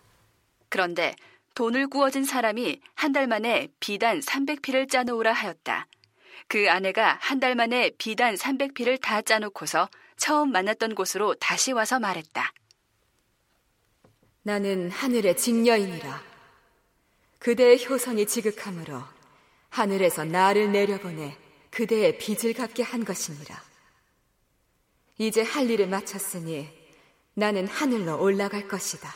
그런데 0.70 1.16
돈을 1.56 1.88
구워준 1.88 2.26
사람이 2.26 2.82
한 2.96 3.14
달 3.14 3.28
만에 3.28 3.68
비단 3.80 4.20
300피를 4.20 4.90
짜놓으라 4.90 5.32
하였다. 5.34 5.88
그 6.48 6.70
아내가 6.70 7.18
한 7.22 7.40
달 7.40 7.54
만에 7.56 7.92
비단 8.00 8.34
300피를 8.36 9.00
다 9.00 9.22
짜놓고서 9.22 9.88
처음 10.18 10.52
만났던 10.52 10.96
곳으로 10.96 11.36
다시 11.36 11.72
와서 11.74 12.00
말했다. 12.00 12.54
나는 14.42 14.90
하늘의 14.90 15.38
직녀이니라. 15.38 16.24
그대의 17.38 17.86
효성이 17.88 18.26
지극하므로 18.26 19.04
하늘에서 19.70 20.26
나를 20.26 20.72
내려보내 20.72 21.38
그대의 21.70 22.18
빚을 22.18 22.54
갚게 22.54 22.82
한 22.82 23.06
것이니라. 23.06 23.69
이제 25.20 25.44
할 25.44 25.70
일을 25.70 25.88
마쳤으니 25.88 26.66
나는 27.34 27.68
하늘로 27.68 28.22
올라갈 28.22 28.70
것이다. 28.70 29.14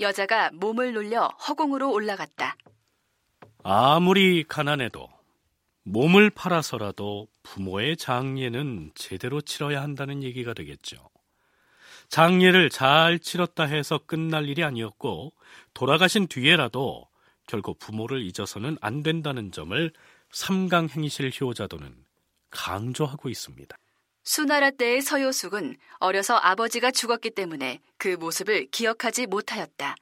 여자가 0.00 0.50
몸을 0.54 0.92
놀려 0.92 1.28
허공으로 1.28 1.92
올라갔다. 1.92 2.56
아무리 3.62 4.42
가난해도 4.42 5.08
몸을 5.84 6.30
팔아서라도 6.30 7.28
부모의 7.44 7.96
장례는 7.96 8.90
제대로 8.96 9.40
치러야 9.40 9.82
한다는 9.82 10.24
얘기가 10.24 10.52
되겠죠. 10.52 10.96
장례를 12.08 12.70
잘 12.70 13.20
치렀다 13.20 13.64
해서 13.64 13.98
끝날 14.04 14.48
일이 14.48 14.64
아니었고 14.64 15.32
돌아가신 15.74 16.26
뒤에라도 16.26 17.06
결국 17.46 17.78
부모를 17.78 18.22
잊어서는 18.22 18.78
안 18.80 19.04
된다는 19.04 19.52
점을 19.52 19.92
삼강행실 20.32 21.30
효자도는 21.40 22.04
강조하고 22.50 23.28
있습니다. 23.28 23.76
수나라 24.28 24.70
때의 24.70 25.00
서효숙은 25.00 25.78
어려서 26.00 26.36
아버지가 26.36 26.90
죽었기 26.90 27.30
때문에 27.30 27.80
그 27.96 28.08
모습을 28.08 28.66
기억하지 28.70 29.24
못하였다. 29.24 29.96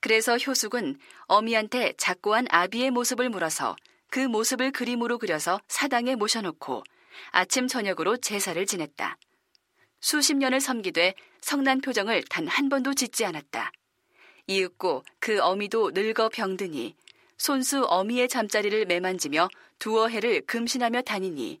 그래서 0.00 0.38
효숙은 0.38 0.96
어미한테 1.26 1.92
작고한 1.98 2.46
아비의 2.48 2.90
모습을 2.90 3.28
물어서 3.28 3.76
그 4.08 4.20
모습을 4.20 4.70
그림으로 4.70 5.18
그려서 5.18 5.60
사당에 5.68 6.14
모셔놓고 6.14 6.84
아침 7.32 7.68
저녁으로 7.68 8.16
제사를 8.16 8.64
지냈다. 8.64 9.18
수십 10.00 10.36
년을 10.38 10.62
섬기되 10.62 11.14
성난 11.42 11.82
표정을 11.82 12.24
단 12.30 12.48
한 12.48 12.70
번도 12.70 12.94
짓지 12.94 13.26
않았다. 13.26 13.72
이윽고 14.46 15.04
그 15.18 15.38
어미도 15.38 15.90
늙어 15.90 16.30
병드니 16.30 16.96
손수 17.36 17.84
어미의 17.84 18.30
잠자리를 18.30 18.86
매만지며 18.86 19.50
두어 19.78 20.08
해를 20.08 20.40
금신하며 20.46 21.02
다니니 21.02 21.60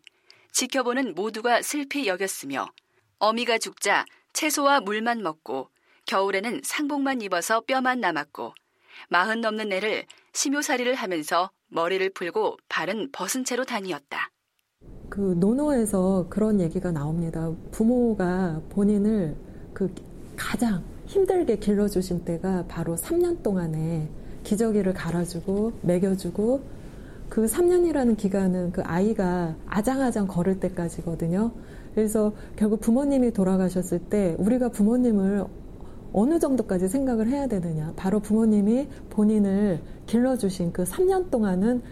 지켜보는 0.52 1.14
모두가 1.14 1.62
슬피 1.62 2.06
여겼으며 2.06 2.66
어미가 3.18 3.58
죽자 3.58 4.04
채소와 4.32 4.80
물만 4.80 5.22
먹고 5.22 5.68
겨울에는 6.06 6.62
상복만 6.64 7.22
입어서 7.22 7.60
뼈만 7.60 8.00
남았고 8.00 8.54
마흔 9.08 9.40
넘는 9.40 9.72
애를 9.72 10.06
심요살이를 10.32 10.94
하면서 10.94 11.50
머리를 11.68 12.10
풀고 12.10 12.58
발은 12.68 13.10
벗은 13.12 13.44
채로 13.44 13.64
다니었다. 13.64 14.30
그 15.08 15.20
논어에서 15.38 16.26
그런 16.28 16.60
얘기가 16.60 16.92
나옵니다. 16.92 17.52
부모가 17.70 18.60
본인을 18.70 19.36
그 19.74 19.92
가장 20.36 20.84
힘들게 21.06 21.56
길러주신 21.56 22.24
때가 22.24 22.66
바로 22.68 22.96
3년 22.96 23.42
동안에 23.42 24.08
기저귀를 24.44 24.94
갈아주고 24.94 25.80
먹여주고 25.82 26.79
그 27.30 27.46
3년이라는 27.46 28.16
기간은 28.16 28.72
그 28.72 28.82
아이가 28.82 29.54
아장아장 29.66 30.26
걸을 30.26 30.60
때까지거든요. 30.60 31.52
그래서 31.94 32.32
결국 32.56 32.80
부모님이 32.80 33.32
돌아가셨을 33.32 34.00
때 34.00 34.34
우리가 34.38 34.68
부모님을 34.70 35.44
어느 36.12 36.38
정도까지 36.40 36.88
생각을 36.88 37.28
해야 37.28 37.46
되느냐. 37.46 37.92
바로 37.94 38.18
부모님이 38.18 38.88
본인을 39.10 39.80
길러주신 40.06 40.72
그 40.72 40.82
3년 40.82 41.30
동안은 41.30 41.82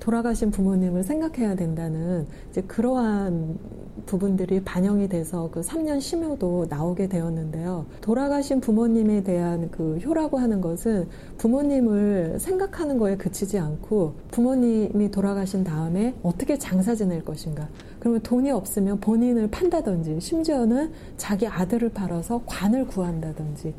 돌아가신 0.00 0.50
부모님을 0.50 1.04
생각해야 1.04 1.54
된다는 1.54 2.26
이제 2.50 2.60
그러한 2.62 3.58
부분들이 4.06 4.62
반영이 4.62 5.08
돼서 5.08 5.48
그 5.52 5.60
3년 5.60 6.00
심효도 6.00 6.66
나오게 6.68 7.08
되었는데요. 7.08 7.86
돌아가신 8.00 8.60
부모님에 8.60 9.22
대한 9.22 9.70
그 9.70 9.98
효라고 9.98 10.38
하는 10.38 10.60
것은 10.60 11.08
부모님을 11.38 12.38
생각하는 12.40 12.98
거에 12.98 13.16
그치지 13.16 13.58
않고 13.58 14.14
부모님이 14.32 15.10
돌아가신 15.10 15.62
다음에 15.64 16.14
어떻게 16.22 16.58
장사 16.58 16.94
지낼 16.94 17.24
것인가. 17.24 17.68
그러면 18.00 18.20
돈이 18.22 18.50
없으면 18.50 18.98
본인을 19.00 19.50
판다든지 19.50 20.20
심지어는 20.20 20.92
자기 21.16 21.46
아들을 21.46 21.90
팔아서 21.90 22.42
관을 22.46 22.86
구한다든지 22.86 23.74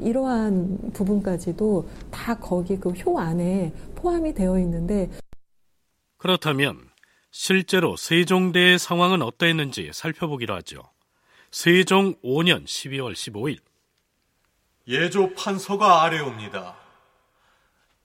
이러한 0.00 0.90
부분까지도 0.92 1.86
다 2.10 2.36
거기 2.38 2.76
그 2.76 2.96
효 2.96 3.18
안에 3.18 3.72
포함이 3.94 4.32
되어 4.34 4.58
있는데 4.60 5.10
그렇다면 6.16 6.76
실제로 7.38 7.96
세종대의 7.96 8.78
상황은 8.78 9.20
어떠했는지 9.20 9.90
살펴보기로 9.92 10.54
하죠. 10.54 10.90
세종 11.50 12.14
5년 12.22 12.64
12월 12.64 13.12
15일 13.12 13.58
예조 14.88 15.34
판서가 15.34 16.02
아래옵니다. 16.02 16.74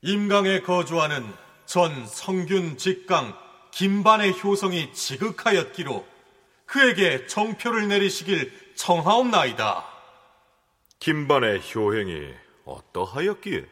임강에 0.01 0.59
거주하는 0.59 1.25
전 1.65 2.05
성균 2.07 2.77
직강 2.77 3.33
김반의 3.71 4.33
효성이 4.43 4.93
지극하였기로 4.93 6.05
그에게 6.65 7.25
정표를 7.25 7.87
내리시길 7.87 8.73
청하옵나이다. 8.75 9.85
김반의 10.99 11.61
효행이 11.73 12.33
어떠하였기에? 12.65 13.65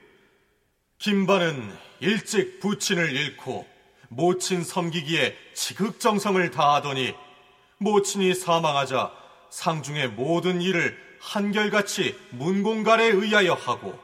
김반은 1.00 1.78
일찍 2.00 2.62
부친을 2.62 3.14
잃고 3.14 3.79
모친 4.10 4.64
섬기기에 4.64 5.36
지극정성을 5.54 6.52
다하더니 6.52 7.16
모친이 7.78 8.34
사망하자 8.34 9.12
상중의 9.50 10.10
모든 10.10 10.62
일을 10.62 10.98
한결같이 11.22 12.20
문공갈에 12.32 13.06
의하여 13.06 13.54
하고 13.54 13.98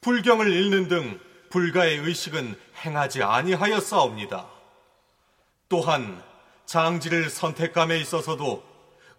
불경을 0.00 0.52
읽는 0.52 0.88
등 0.88 1.20
불가의 1.50 1.98
의식은 1.98 2.58
행하지 2.84 3.22
아니하였사옵니다. 3.22 4.46
또한 5.68 6.22
장지를 6.66 7.30
선택감에 7.30 7.98
있어서도 8.00 8.62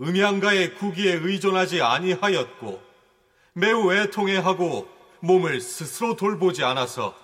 음양가의 0.01 0.75
구기에 0.75 1.13
의존하지 1.13 1.81
아니하였고 1.81 2.81
매우 3.53 3.93
애통해하고 3.93 4.89
몸을 5.19 5.61
스스로 5.61 6.15
돌보지 6.15 6.63
않아서 6.63 7.15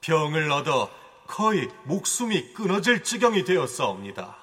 병을 0.00 0.50
얻어 0.50 0.90
거의 1.26 1.68
목숨이 1.84 2.52
끊어질 2.54 3.02
지경이 3.02 3.44
되었사옵니다. 3.44 4.36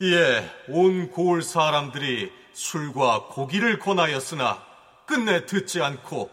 이에 0.00 0.50
온 0.68 1.10
고을 1.10 1.42
사람들이 1.42 2.32
술과 2.52 3.26
고기를 3.28 3.78
권하였으나 3.78 4.62
끝내 5.06 5.46
듣지 5.46 5.82
않고 5.82 6.30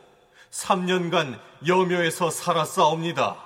3년간 0.51 1.39
여묘에서 1.67 2.29
살았사옵니다. 2.29 3.37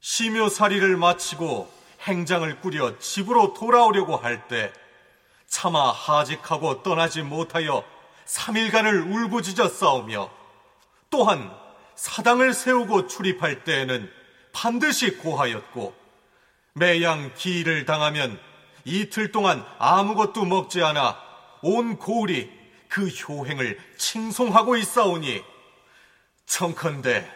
심효살이를 0.00 0.96
마치고 0.96 1.70
행장을 2.02 2.60
꾸려 2.60 2.98
집으로 2.98 3.54
돌아오려고 3.54 4.16
할 4.16 4.48
때 4.48 4.72
차마 5.46 5.90
하직하고 5.90 6.82
떠나지 6.82 7.22
못하여 7.22 7.84
3일간을 8.24 9.12
울부짖어 9.12 9.68
싸우며 9.68 10.30
또한 11.10 11.52
사당을 11.96 12.54
세우고 12.54 13.08
출입할 13.08 13.64
때에는 13.64 14.19
반드시 14.52 15.16
고하였고 15.16 15.94
매양 16.74 17.32
기일을 17.34 17.84
당하면 17.84 18.40
이틀 18.84 19.32
동안 19.32 19.64
아무것도 19.78 20.44
먹지 20.44 20.82
않아 20.82 21.20
온 21.62 21.96
고을이 21.96 22.50
그 22.88 23.06
효행을 23.06 23.78
칭송하고 23.96 24.76
있사오니 24.76 25.42
청컨대 26.46 27.30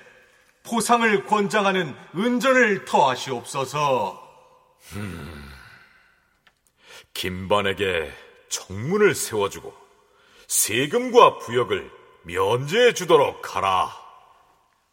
포상을 0.65 1.27
권장하는 1.27 1.95
은전을 2.17 2.87
더하시옵소서. 2.87 4.21
음, 4.95 5.53
김반에게 7.13 8.13
정문을 8.49 9.15
세워주고 9.15 9.75
세금과 10.49 11.39
부역을 11.39 11.91
면제해 12.23 12.95
주도록 12.95 13.55
하라. 13.55 14.04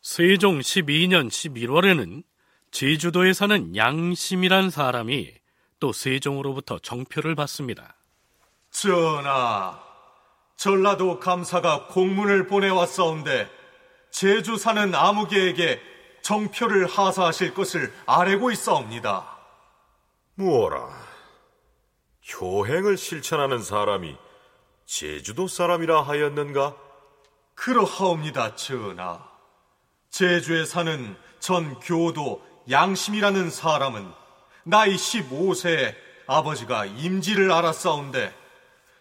세종 0.01 0.59
12년 0.59 1.29
11월에는 1.29 2.23
제주도에 2.71 3.33
사는 3.33 3.75
양심이란 3.75 4.71
사람이 4.71 5.31
또 5.79 5.93
세종으로부터 5.93 6.79
정표를 6.79 7.35
받습니다. 7.35 7.95
전하, 8.71 9.79
전라도 10.55 11.19
감사가 11.19 11.87
공문을 11.87 12.47
보내왔사온데 12.47 13.47
제주 14.09 14.57
사는 14.57 14.93
아무개에게 14.95 15.79
정표를 16.23 16.87
하사하실 16.87 17.53
것을 17.53 17.93
아뢰고 18.07 18.49
있사옵니다. 18.51 19.37
무어라, 20.33 20.89
효행을 22.33 22.97
실천하는 22.97 23.61
사람이 23.61 24.15
제주도 24.85 25.47
사람이라 25.47 26.01
하였는가? 26.01 26.75
그러하옵니다, 27.53 28.55
전하. 28.55 29.30
제주에 30.11 30.65
사는 30.65 31.15
전 31.39 31.79
교도 31.79 32.45
양심이라는 32.69 33.49
사람은 33.49 34.11
나이 34.63 34.95
15세에 34.95 35.95
아버지가 36.27 36.85
임지를 36.85 37.51
알았사온데 37.51 38.33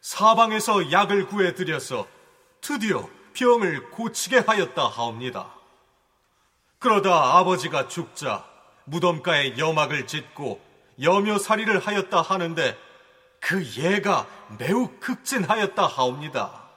사방에서 0.01 0.91
약을 0.93 1.27
구해드려서 1.27 2.07
드디어 2.61 3.09
병을 3.35 3.91
고치게 3.91 4.39
하였다 4.39 4.89
하옵니다. 4.89 5.53
그러다 6.79 7.39
아버지가 7.39 7.89
죽자 7.89 8.45
무덤가에 8.85 9.59
여막을 9.59 10.07
짓고 10.07 10.61
여묘살이를 11.03 11.81
하였다 11.81 12.23
하는데 12.23 12.79
그 13.41 13.65
예가 13.77 14.27
매우 14.59 14.89
극진하였다 15.01 15.87
하옵니다. 15.87 16.69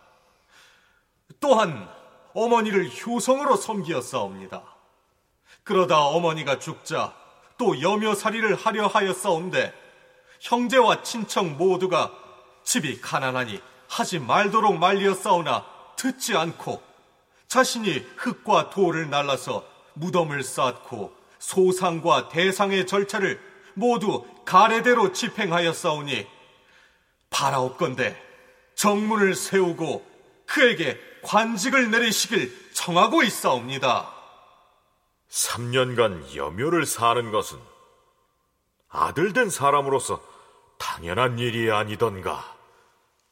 또한 1.40 1.90
어머니를 2.34 2.90
효성으로 2.90 3.56
섬기었사옵니다. 3.56 4.64
그러다 5.64 6.06
어머니가 6.06 6.60
죽자 6.60 7.14
또 7.58 7.80
여묘살이를 7.82 8.56
하려 8.56 8.88
하였사온데 8.88 9.74
형제와 10.42 11.04
친척 11.04 11.46
모두가 11.46 12.12
집이 12.64 13.00
가난하니 13.02 13.62
하지 13.88 14.20
말도록 14.20 14.78
말리었사오나 14.78 15.66
듣지 15.96 16.36
않고 16.36 16.82
자신이 17.48 18.06
흙과 18.18 18.72
돌을 18.72 19.10
날라서 19.10 19.64
무덤을 19.94 20.44
쌓고 20.44 21.14
소상과 21.40 22.30
대상의 22.30 22.88
절차를 22.88 23.40
모두 23.76 24.26
가래대로 24.46 25.14
집행하였사오니 25.14 26.28
바라옵건대 27.30 28.16
정문을 28.76 29.36
세우고 29.36 30.13
그에게 30.46 31.00
관직을 31.24 31.92
내리시길 31.92 32.72
청하고 32.74 33.24
있사옵니다. 33.24 34.14
3년간 35.30 36.36
여묘를 36.36 36.86
사는 36.86 37.32
것은 37.32 37.58
아들 38.90 39.34
된 39.34 39.50
사람으로서 39.50 40.22
당연한 40.78 41.40
일이 41.40 41.72
아니던가. 41.72 42.54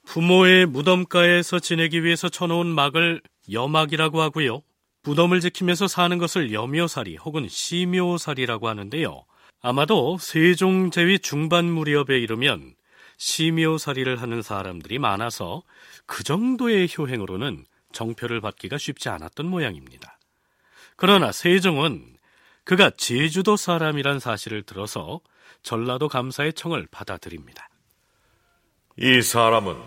부모의 0.06 0.66
무덤가에서 0.66 1.60
지내기 1.60 2.04
위해서 2.04 2.28
쳐놓은 2.28 2.68
막을 2.68 3.22
여막이라고 3.52 4.22
하고요. 4.22 4.62
무덤을 5.04 5.42
지키면서 5.42 5.88
사는 5.88 6.18
것을 6.18 6.54
여묘살이 6.54 7.18
혹은 7.18 7.48
시묘살이라고 7.48 8.68
하는데요. 8.68 9.26
아마도 9.62 10.18
세종 10.20 10.90
제위 10.90 11.20
중반 11.20 11.66
무렵에 11.66 12.18
이르면 12.20 12.74
시묘살이를 13.22 14.20
하는 14.20 14.42
사람들이 14.42 14.98
많아서 14.98 15.62
그 16.08 16.24
정도의 16.24 16.90
효행으로는 16.98 17.66
정표를 17.92 18.42
받기가 18.42 18.80
쉽지 18.80 19.10
않았던 19.10 19.46
모양입니다. 19.46 20.18
그러나 20.96 21.32
세종은 21.32 22.18
그가 22.64 22.90
제주도 22.90 23.58
사람이란 23.58 24.20
사실을 24.20 24.64
들어서 24.64 25.22
전라도 25.62 26.08
감사의 26.08 26.54
청을 26.54 26.88
받아들입니다. 26.90 27.70
이 28.98 29.22
사람은 29.22 29.78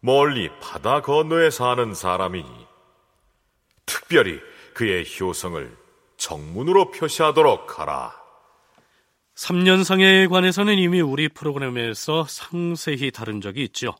멀리 0.00 0.50
바다 0.60 1.02
건너에 1.02 1.50
사는 1.50 1.94
사람이니 1.94 2.66
특별히 3.86 4.40
그의 4.74 5.04
효성을 5.20 5.76
정문으로 6.16 6.90
표시하도록 6.90 7.78
하라. 7.78 8.19
3년상에 9.40 10.28
관해서는 10.28 10.76
이미 10.76 11.00
우리 11.00 11.28
프로그램에서 11.28 12.26
상세히 12.28 13.10
다룬 13.10 13.40
적이 13.40 13.64
있죠. 13.64 13.94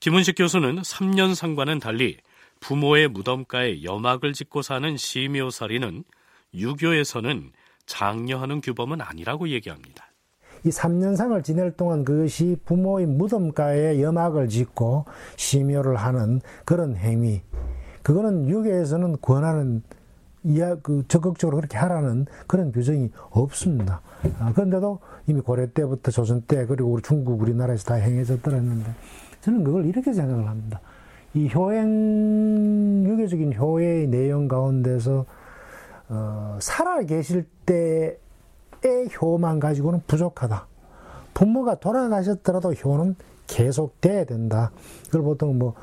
김은식 0.00 0.34
교수는 0.36 0.82
3년상과는 0.82 1.80
달리 1.80 2.18
부모의 2.60 3.08
무덤가에 3.08 3.82
여막을 3.84 4.34
짓고 4.34 4.60
사는 4.60 4.96
시묘살이는 4.96 6.04
유교에서는 6.52 7.52
장려하는 7.86 8.60
규범은 8.60 9.00
아니라고 9.00 9.48
얘기합니다. 9.48 10.04
이 10.64 10.68
3년상을 10.68 11.42
지낼 11.42 11.72
동안 11.72 12.04
그것이 12.04 12.56
부모의 12.66 13.06
무덤가에 13.06 14.02
여막을 14.02 14.48
짓고 14.48 15.06
심효를 15.36 15.96
하는 15.96 16.42
그런 16.66 16.96
행위. 16.96 17.40
그거는 18.02 18.50
유교에서는 18.50 19.16
권하는 19.22 19.82
이야 20.44 20.76
그 20.76 21.02
적극적으로 21.08 21.56
그렇게 21.56 21.78
하라는 21.78 22.26
그런 22.46 22.72
규정이 22.72 23.10
없습니다. 23.30 24.02
아, 24.38 24.52
그런데도 24.52 24.98
이미 25.26 25.40
고려 25.40 25.66
때부터 25.66 26.10
조선 26.10 26.42
때 26.42 26.66
그리고 26.66 26.90
우리 26.90 27.02
중국 27.02 27.40
우리나라에서 27.40 27.84
다 27.84 27.94
행해졌더랬는데 27.94 28.90
저는 29.40 29.64
그걸 29.64 29.86
이렇게 29.86 30.12
생각을 30.12 30.48
합니다. 30.48 30.80
이 31.34 31.48
효행 31.52 33.04
유교적인 33.06 33.54
효의 33.54 34.06
내용 34.06 34.48
가운데서 34.48 35.26
어, 36.08 36.58
살아 36.60 37.02
계실 37.02 37.46
때의 37.66 38.16
효만 39.20 39.60
가지고는 39.60 40.02
부족하다. 40.06 40.66
부모가 41.34 41.74
돌아가셨더라도 41.74 42.72
효는 42.72 43.16
계속 43.46 44.00
돼야 44.00 44.24
된다. 44.24 44.70
그걸 45.06 45.22
보통 45.22 45.58
뭐 45.58 45.74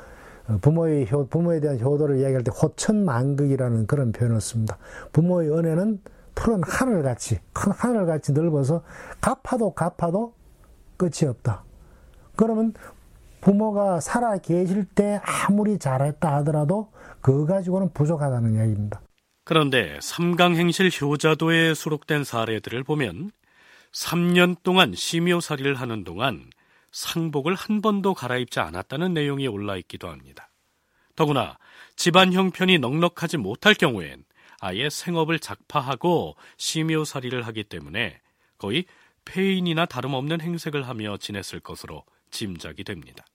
어, 0.47 0.57
부모의 0.61 1.11
효, 1.11 1.25
부모에 1.27 1.59
대한 1.59 1.79
효도를 1.79 2.17
이야기할 2.17 2.43
때 2.43 2.51
호천만극이라는 2.51 3.88
그런 3.88 4.11
표현을 4.11 4.41
씁니다. 4.41 4.77
부모의 5.11 5.51
은혜는 5.51 6.01
푸른 6.36 6.61
하늘같이, 6.63 7.39
큰 7.53 7.71
하늘같이 7.71 8.34
넓어서 8.34 8.84
갚아도 9.21 9.73
갚아도 9.73 10.34
끝이 10.97 11.29
없다. 11.29 11.63
그러면 12.36 12.73
부모가 13.41 13.99
살아 13.99 14.38
계실 14.38 14.86
때 14.86 15.21
아무리 15.23 15.77
잘했다 15.77 16.36
하더라도 16.38 16.91
그거 17.21 17.45
가지고는 17.45 17.91
부족하다는 17.93 18.55
이야기입니다. 18.55 19.01
그런데 19.45 19.99
삼강행실 20.01 20.89
효자도에 21.01 21.73
수록된 21.73 22.23
사례들을 22.23 22.84
보면 22.84 23.31
3년 23.91 24.55
동안 24.63 24.93
심효살이를 24.95 25.75
하는 25.75 26.03
동안 26.03 26.49
상복을 26.91 27.53
한 27.53 27.81
번도 27.81 28.13
갈아입지 28.13 28.59
않았다는 28.59 29.13
내용이 29.13 29.47
올라 29.47 29.75
있기도 29.77 30.07
합니다. 30.07 30.49
더구나 31.15 31.57
집안 31.95 32.34
형편이 32.34 32.79
넉넉하지 32.79 33.38
못할 33.38 33.73
경우엔 33.73 34.23
아예 34.64 34.89
생업을 34.89 35.39
작파하고 35.39 36.38
심요살이를 36.55 37.45
하기 37.47 37.66
때문에 37.66 38.22
거의 38.57 38.86
폐인이나 39.26 39.86
다름없는 39.86 40.39
행색을 40.39 40.88
하며 40.88 41.18
지냈을 41.18 41.59
것으로 41.59 42.05
짐작이 42.32 42.86
됩니다. 42.86 43.26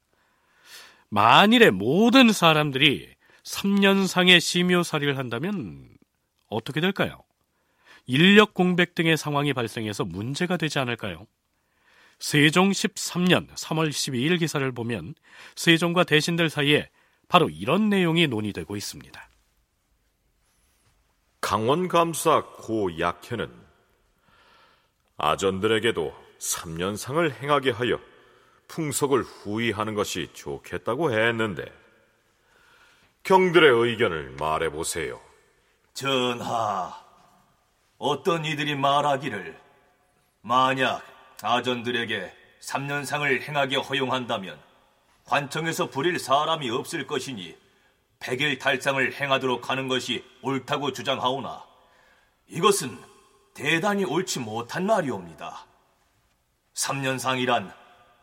만일에 1.11 1.69
모든 1.71 2.33
사람들이 2.33 3.15
3년상의 3.43 4.41
심요살이를 4.41 5.19
한다면 5.19 5.91
어떻게 6.49 6.81
될까요? 6.81 7.23
인력 8.07 8.55
공백 8.55 8.95
등의 8.95 9.19
상황이 9.19 9.53
발생해서 9.53 10.07
문제가 10.07 10.57
되지 10.57 10.79
않을까요? 10.79 11.27
세종 12.19 12.71
13년 12.71 13.49
3월 13.51 13.91
12일 13.91 14.39
기사를 14.39 14.73
보면 14.73 15.15
세종과 15.57 16.05
대신들 16.05 16.49
사이에 16.49 16.89
바로 17.29 17.51
이런 17.51 17.91
내용이 17.91 18.29
논의되고 18.29 18.77
있습니다. 18.77 19.28
강원감사 21.41 22.43
고 22.59 22.99
약현은 22.99 23.51
아전들에게도 25.17 26.15
3년상을 26.39 27.33
행하게 27.41 27.71
하여 27.71 27.99
풍속을 28.69 29.23
후이하는 29.23 29.95
것이 29.95 30.31
좋겠다고 30.35 31.13
했는데 31.13 31.65
경들의 33.23 33.71
의견을 33.71 34.37
말해보세요. 34.39 35.21
전하, 35.95 36.95
어떤 37.99 38.45
이들이 38.45 38.77
말하기를 38.77 39.59
만약 40.43 41.03
아전들에게 41.43 42.35
3년상을 42.61 43.43
행하게 43.43 43.77
허용한다면 43.77 44.59
관청에서 45.25 45.91
부릴 45.91 46.19
사람이 46.19 46.71
없을 46.71 47.07
것이니 47.07 47.57
백일 48.21 48.59
탈상을 48.59 49.13
행하도록 49.13 49.71
하는 49.71 49.89
것이 49.89 50.25
옳다고 50.43 50.93
주장하오나 50.93 51.65
이것은 52.49 52.99
대단히 53.55 54.05
옳지 54.05 54.41
못한 54.41 54.87
말이옵니다. 54.87 55.67
3년상이란 56.75 57.73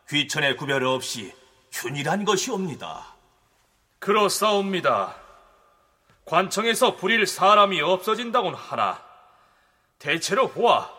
귀천의 0.08 0.56
구별 0.56 0.84
없이 0.84 1.34
균일한 1.72 2.24
것이옵니다. 2.24 3.14
그렇사옵니다. 3.98 5.16
관청에서 6.24 6.96
부릴 6.96 7.26
사람이 7.26 7.80
없어진다곤 7.80 8.54
하나 8.54 9.02
대체로 9.98 10.50
보아 10.50 10.90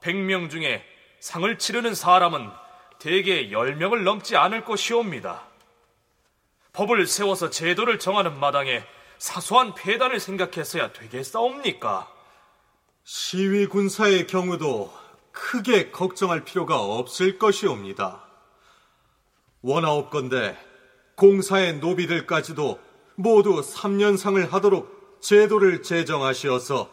100명 0.00 0.50
중에 0.50 0.84
상을 1.20 1.58
치르는 1.58 1.94
사람은 1.94 2.50
대개 2.98 3.48
10명을 3.48 4.02
넘지 4.02 4.36
않을 4.36 4.64
것이옵니다. 4.64 5.42
법을 6.76 7.06
세워서 7.06 7.48
제도를 7.48 7.98
정하는 7.98 8.38
마당에 8.38 8.84
사소한 9.16 9.74
폐단을 9.74 10.20
생각했어야 10.20 10.92
되겠사옵니까? 10.92 12.12
시위 13.02 13.64
군사의 13.64 14.26
경우도 14.26 14.92
크게 15.32 15.90
걱정할 15.90 16.44
필요가 16.44 16.78
없을 16.82 17.38
것이옵니다. 17.38 18.26
원하옵건대 19.62 20.58
공사의 21.14 21.78
노비들까지도 21.78 22.78
모두 23.14 23.62
3년상을 23.62 24.46
하도록 24.50 25.18
제도를 25.22 25.82
제정하시어서 25.82 26.90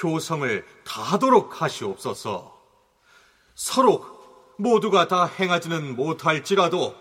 효성을 0.00 0.64
다하도록 0.84 1.60
하시옵소서. 1.60 2.56
서로 3.56 4.06
모두가 4.58 5.08
다 5.08 5.24
행하지는 5.24 5.96
못할지라도 5.96 6.94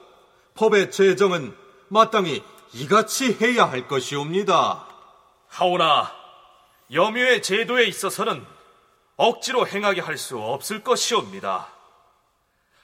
법의 0.56 0.90
제정은 0.90 1.67
마땅히 1.90 2.44
이같이 2.74 3.38
해야 3.42 3.66
할 3.66 3.88
것이옵니다. 3.88 4.88
하오나 5.48 6.14
염유의 6.92 7.42
제도에 7.42 7.86
있어서는 7.86 8.46
억지로 9.16 9.68
행하게 9.68 10.02
할 10.02 10.18
수 10.18 10.38
없을 10.38 10.84
것이옵니다. 10.84 11.74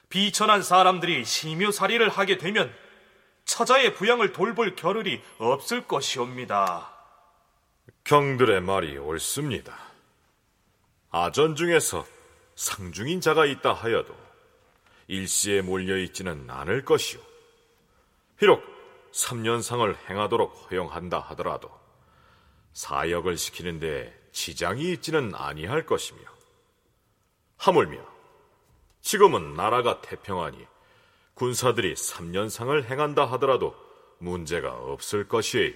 비천한 0.08 0.62
사람들이 0.62 1.24
심유살이를 1.24 2.08
하게 2.08 2.38
되면 2.38 2.74
처자의 3.44 3.94
부양을 3.94 4.32
돌볼 4.32 4.76
겨를이 4.76 5.20
없을 5.38 5.86
것이옵니다. 5.86 6.90
경들의 8.04 8.60
말이 8.60 8.96
옳습니다. 8.98 9.76
아전 11.10 11.56
중에서 11.56 12.06
상중인 12.56 13.20
자가 13.20 13.46
있다 13.46 13.72
하여도 13.72 14.14
일시에 15.08 15.62
몰려 15.62 15.96
있지는 15.98 16.48
않을 16.48 16.84
것이오. 16.84 17.20
비록 18.38 18.73
3년상을 19.14 19.96
행하도록 20.10 20.70
허용한다 20.70 21.20
하더라도 21.20 21.70
사역을 22.72 23.38
시키는데 23.38 24.12
지장이 24.32 24.92
있지는 24.92 25.32
아니할 25.34 25.86
것이며 25.86 26.20
하물며 27.56 27.98
지금은 29.00 29.54
나라가 29.54 30.00
태평하니 30.00 30.66
군사들이 31.34 31.94
3년상을 31.94 32.84
행한다 32.84 33.24
하더라도 33.32 33.74
문제가 34.18 34.72
없을 34.72 35.28
것이에요. 35.28 35.74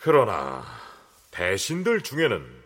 그러나 0.00 0.64
대신들 1.30 2.02
중에는 2.02 2.64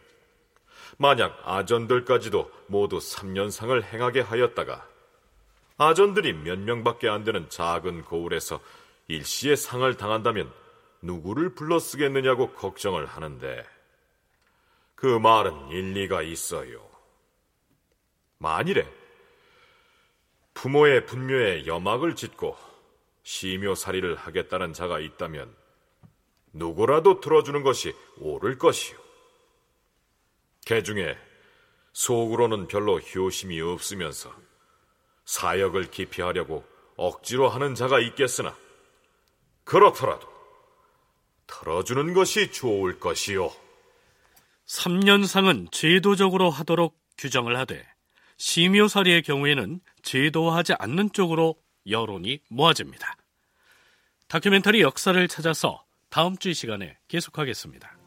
만약 0.98 1.40
아전들까지도 1.44 2.51
모두 2.66 2.98
3년상을 2.98 3.82
행하게 3.84 4.20
하였다가 4.20 4.89
아전들이 5.83 6.35
몇 6.35 6.59
명밖에 6.59 7.09
안 7.09 7.24
되는 7.24 7.49
작은 7.49 8.03
고을에서 8.03 8.61
일시에 9.09 9.57
상을 9.57 9.97
당한다면 9.97 10.53
누구를 11.01 11.55
불러 11.55 11.78
쓰겠느냐고 11.78 12.53
걱정을 12.53 13.07
하는데 13.07 13.64
그 14.95 15.07
말은 15.07 15.70
일리가 15.70 16.20
있어요. 16.20 16.87
만일에 18.37 18.87
부모의 20.53 21.07
분묘에 21.07 21.64
염악을 21.64 22.14
짓고 22.14 22.59
시묘살이를 23.22 24.16
하겠다는 24.16 24.74
자가 24.74 25.01
있다면 25.01 25.51
누구라도 26.53 27.20
들어주는 27.20 27.62
것이 27.62 27.95
옳을 28.18 28.59
것이요. 28.59 28.99
개 30.66 30.83
중에 30.83 31.16
속으로는 31.95 32.68
별로 32.68 32.99
효심이 32.99 33.59
없으면서 33.62 34.49
사역을 35.31 35.93
기피하려고 35.93 36.64
억지로 36.97 37.49
하는 37.49 37.76
자가 37.76 38.01
있겠으나 38.01 38.57
그렇더라도 39.62 40.28
들어주는 41.47 42.14
것이 42.14 42.51
좋을 42.51 42.99
것이요. 42.99 43.53
3년상은 44.66 45.70
제도적으로 45.70 46.51
하도록 46.51 46.99
규정을 47.16 47.57
하되 47.59 47.87
심요살이의 48.39 49.22
경우에는 49.22 49.81
제도화하지 50.03 50.74
않는 50.81 51.12
쪽으로 51.12 51.55
여론이 51.89 52.41
모아집니다. 52.49 53.16
다큐멘터리 54.26 54.81
역사를 54.81 55.28
찾아서 55.28 55.85
다음 56.09 56.37
주 56.39 56.53
시간에 56.53 56.99
계속하겠습니다. 57.07 57.99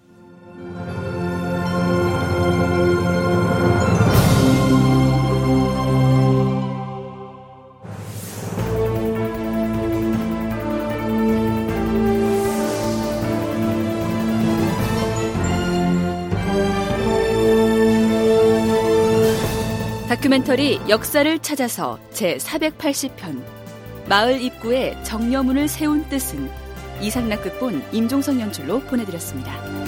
다큐멘터리 20.13 20.79
역사를 20.89 21.39
찾아서 21.39 21.97
제 22.11 22.37
480편 22.37 23.43
마을 24.07 24.39
입구에 24.43 24.95
정려문을 25.01 25.67
세운 25.67 26.07
뜻은 26.07 26.51
이상락 27.01 27.41
극본 27.41 27.83
임종성 27.91 28.39
연출로 28.39 28.81
보내드렸습니다. 28.81 29.82